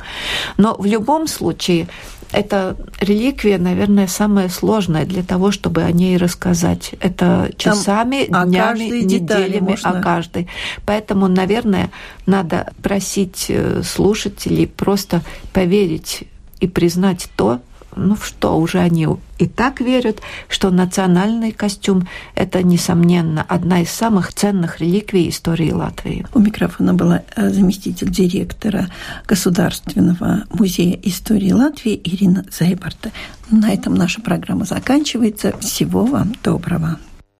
Но 0.56 0.74
в 0.78 0.86
любом 0.86 1.28
случае 1.28 1.86
это 2.32 2.76
реликвия, 3.00 3.58
наверное, 3.58 4.06
самая 4.06 4.48
сложная 4.48 5.04
для 5.04 5.22
того, 5.22 5.50
чтобы 5.50 5.82
о 5.82 5.92
ней 5.92 6.16
рассказать. 6.16 6.94
Это 7.00 7.50
часами, 7.56 8.26
Там 8.30 8.48
днями, 8.48 9.02
неделями 9.02 9.70
можно... 9.70 9.90
о 9.90 10.02
каждой. 10.02 10.48
Поэтому, 10.86 11.28
наверное, 11.28 11.90
надо 12.26 12.72
просить 12.82 13.46
э, 13.48 13.82
слушателей 13.82 14.66
просто 14.66 15.22
поверить 15.52 16.24
и 16.60 16.68
признать 16.68 17.28
то, 17.36 17.60
ну 17.96 18.16
что, 18.16 18.58
уже 18.58 18.78
они 18.78 19.06
и 19.38 19.46
так 19.46 19.80
верят, 19.80 20.20
что 20.48 20.70
национальный 20.70 21.52
костюм– 21.52 22.06
это, 22.34 22.62
несомненно, 22.62 23.44
одна 23.48 23.82
из 23.82 23.90
самых 23.90 24.32
ценных 24.32 24.80
реликвий 24.80 25.28
истории 25.28 25.72
Латвии. 25.72 26.26
У 26.34 26.38
микрофона 26.38 26.94
была 26.94 27.22
э, 27.36 27.48
заместитель 27.50 28.10
директора 28.10 28.88
Государственного 29.26 30.44
музея 30.50 30.98
истории 31.02 31.52
Латвии 31.52 32.00
Ирина 32.04 32.44
Зайбарта. 32.50 33.12
На 33.50 33.72
этом 33.72 33.94
наша 33.94 34.20
программа 34.20 34.64
заканчивается. 34.64 35.56
Всего 35.58 36.04
вам 36.04 36.34
доброго. 36.42 36.98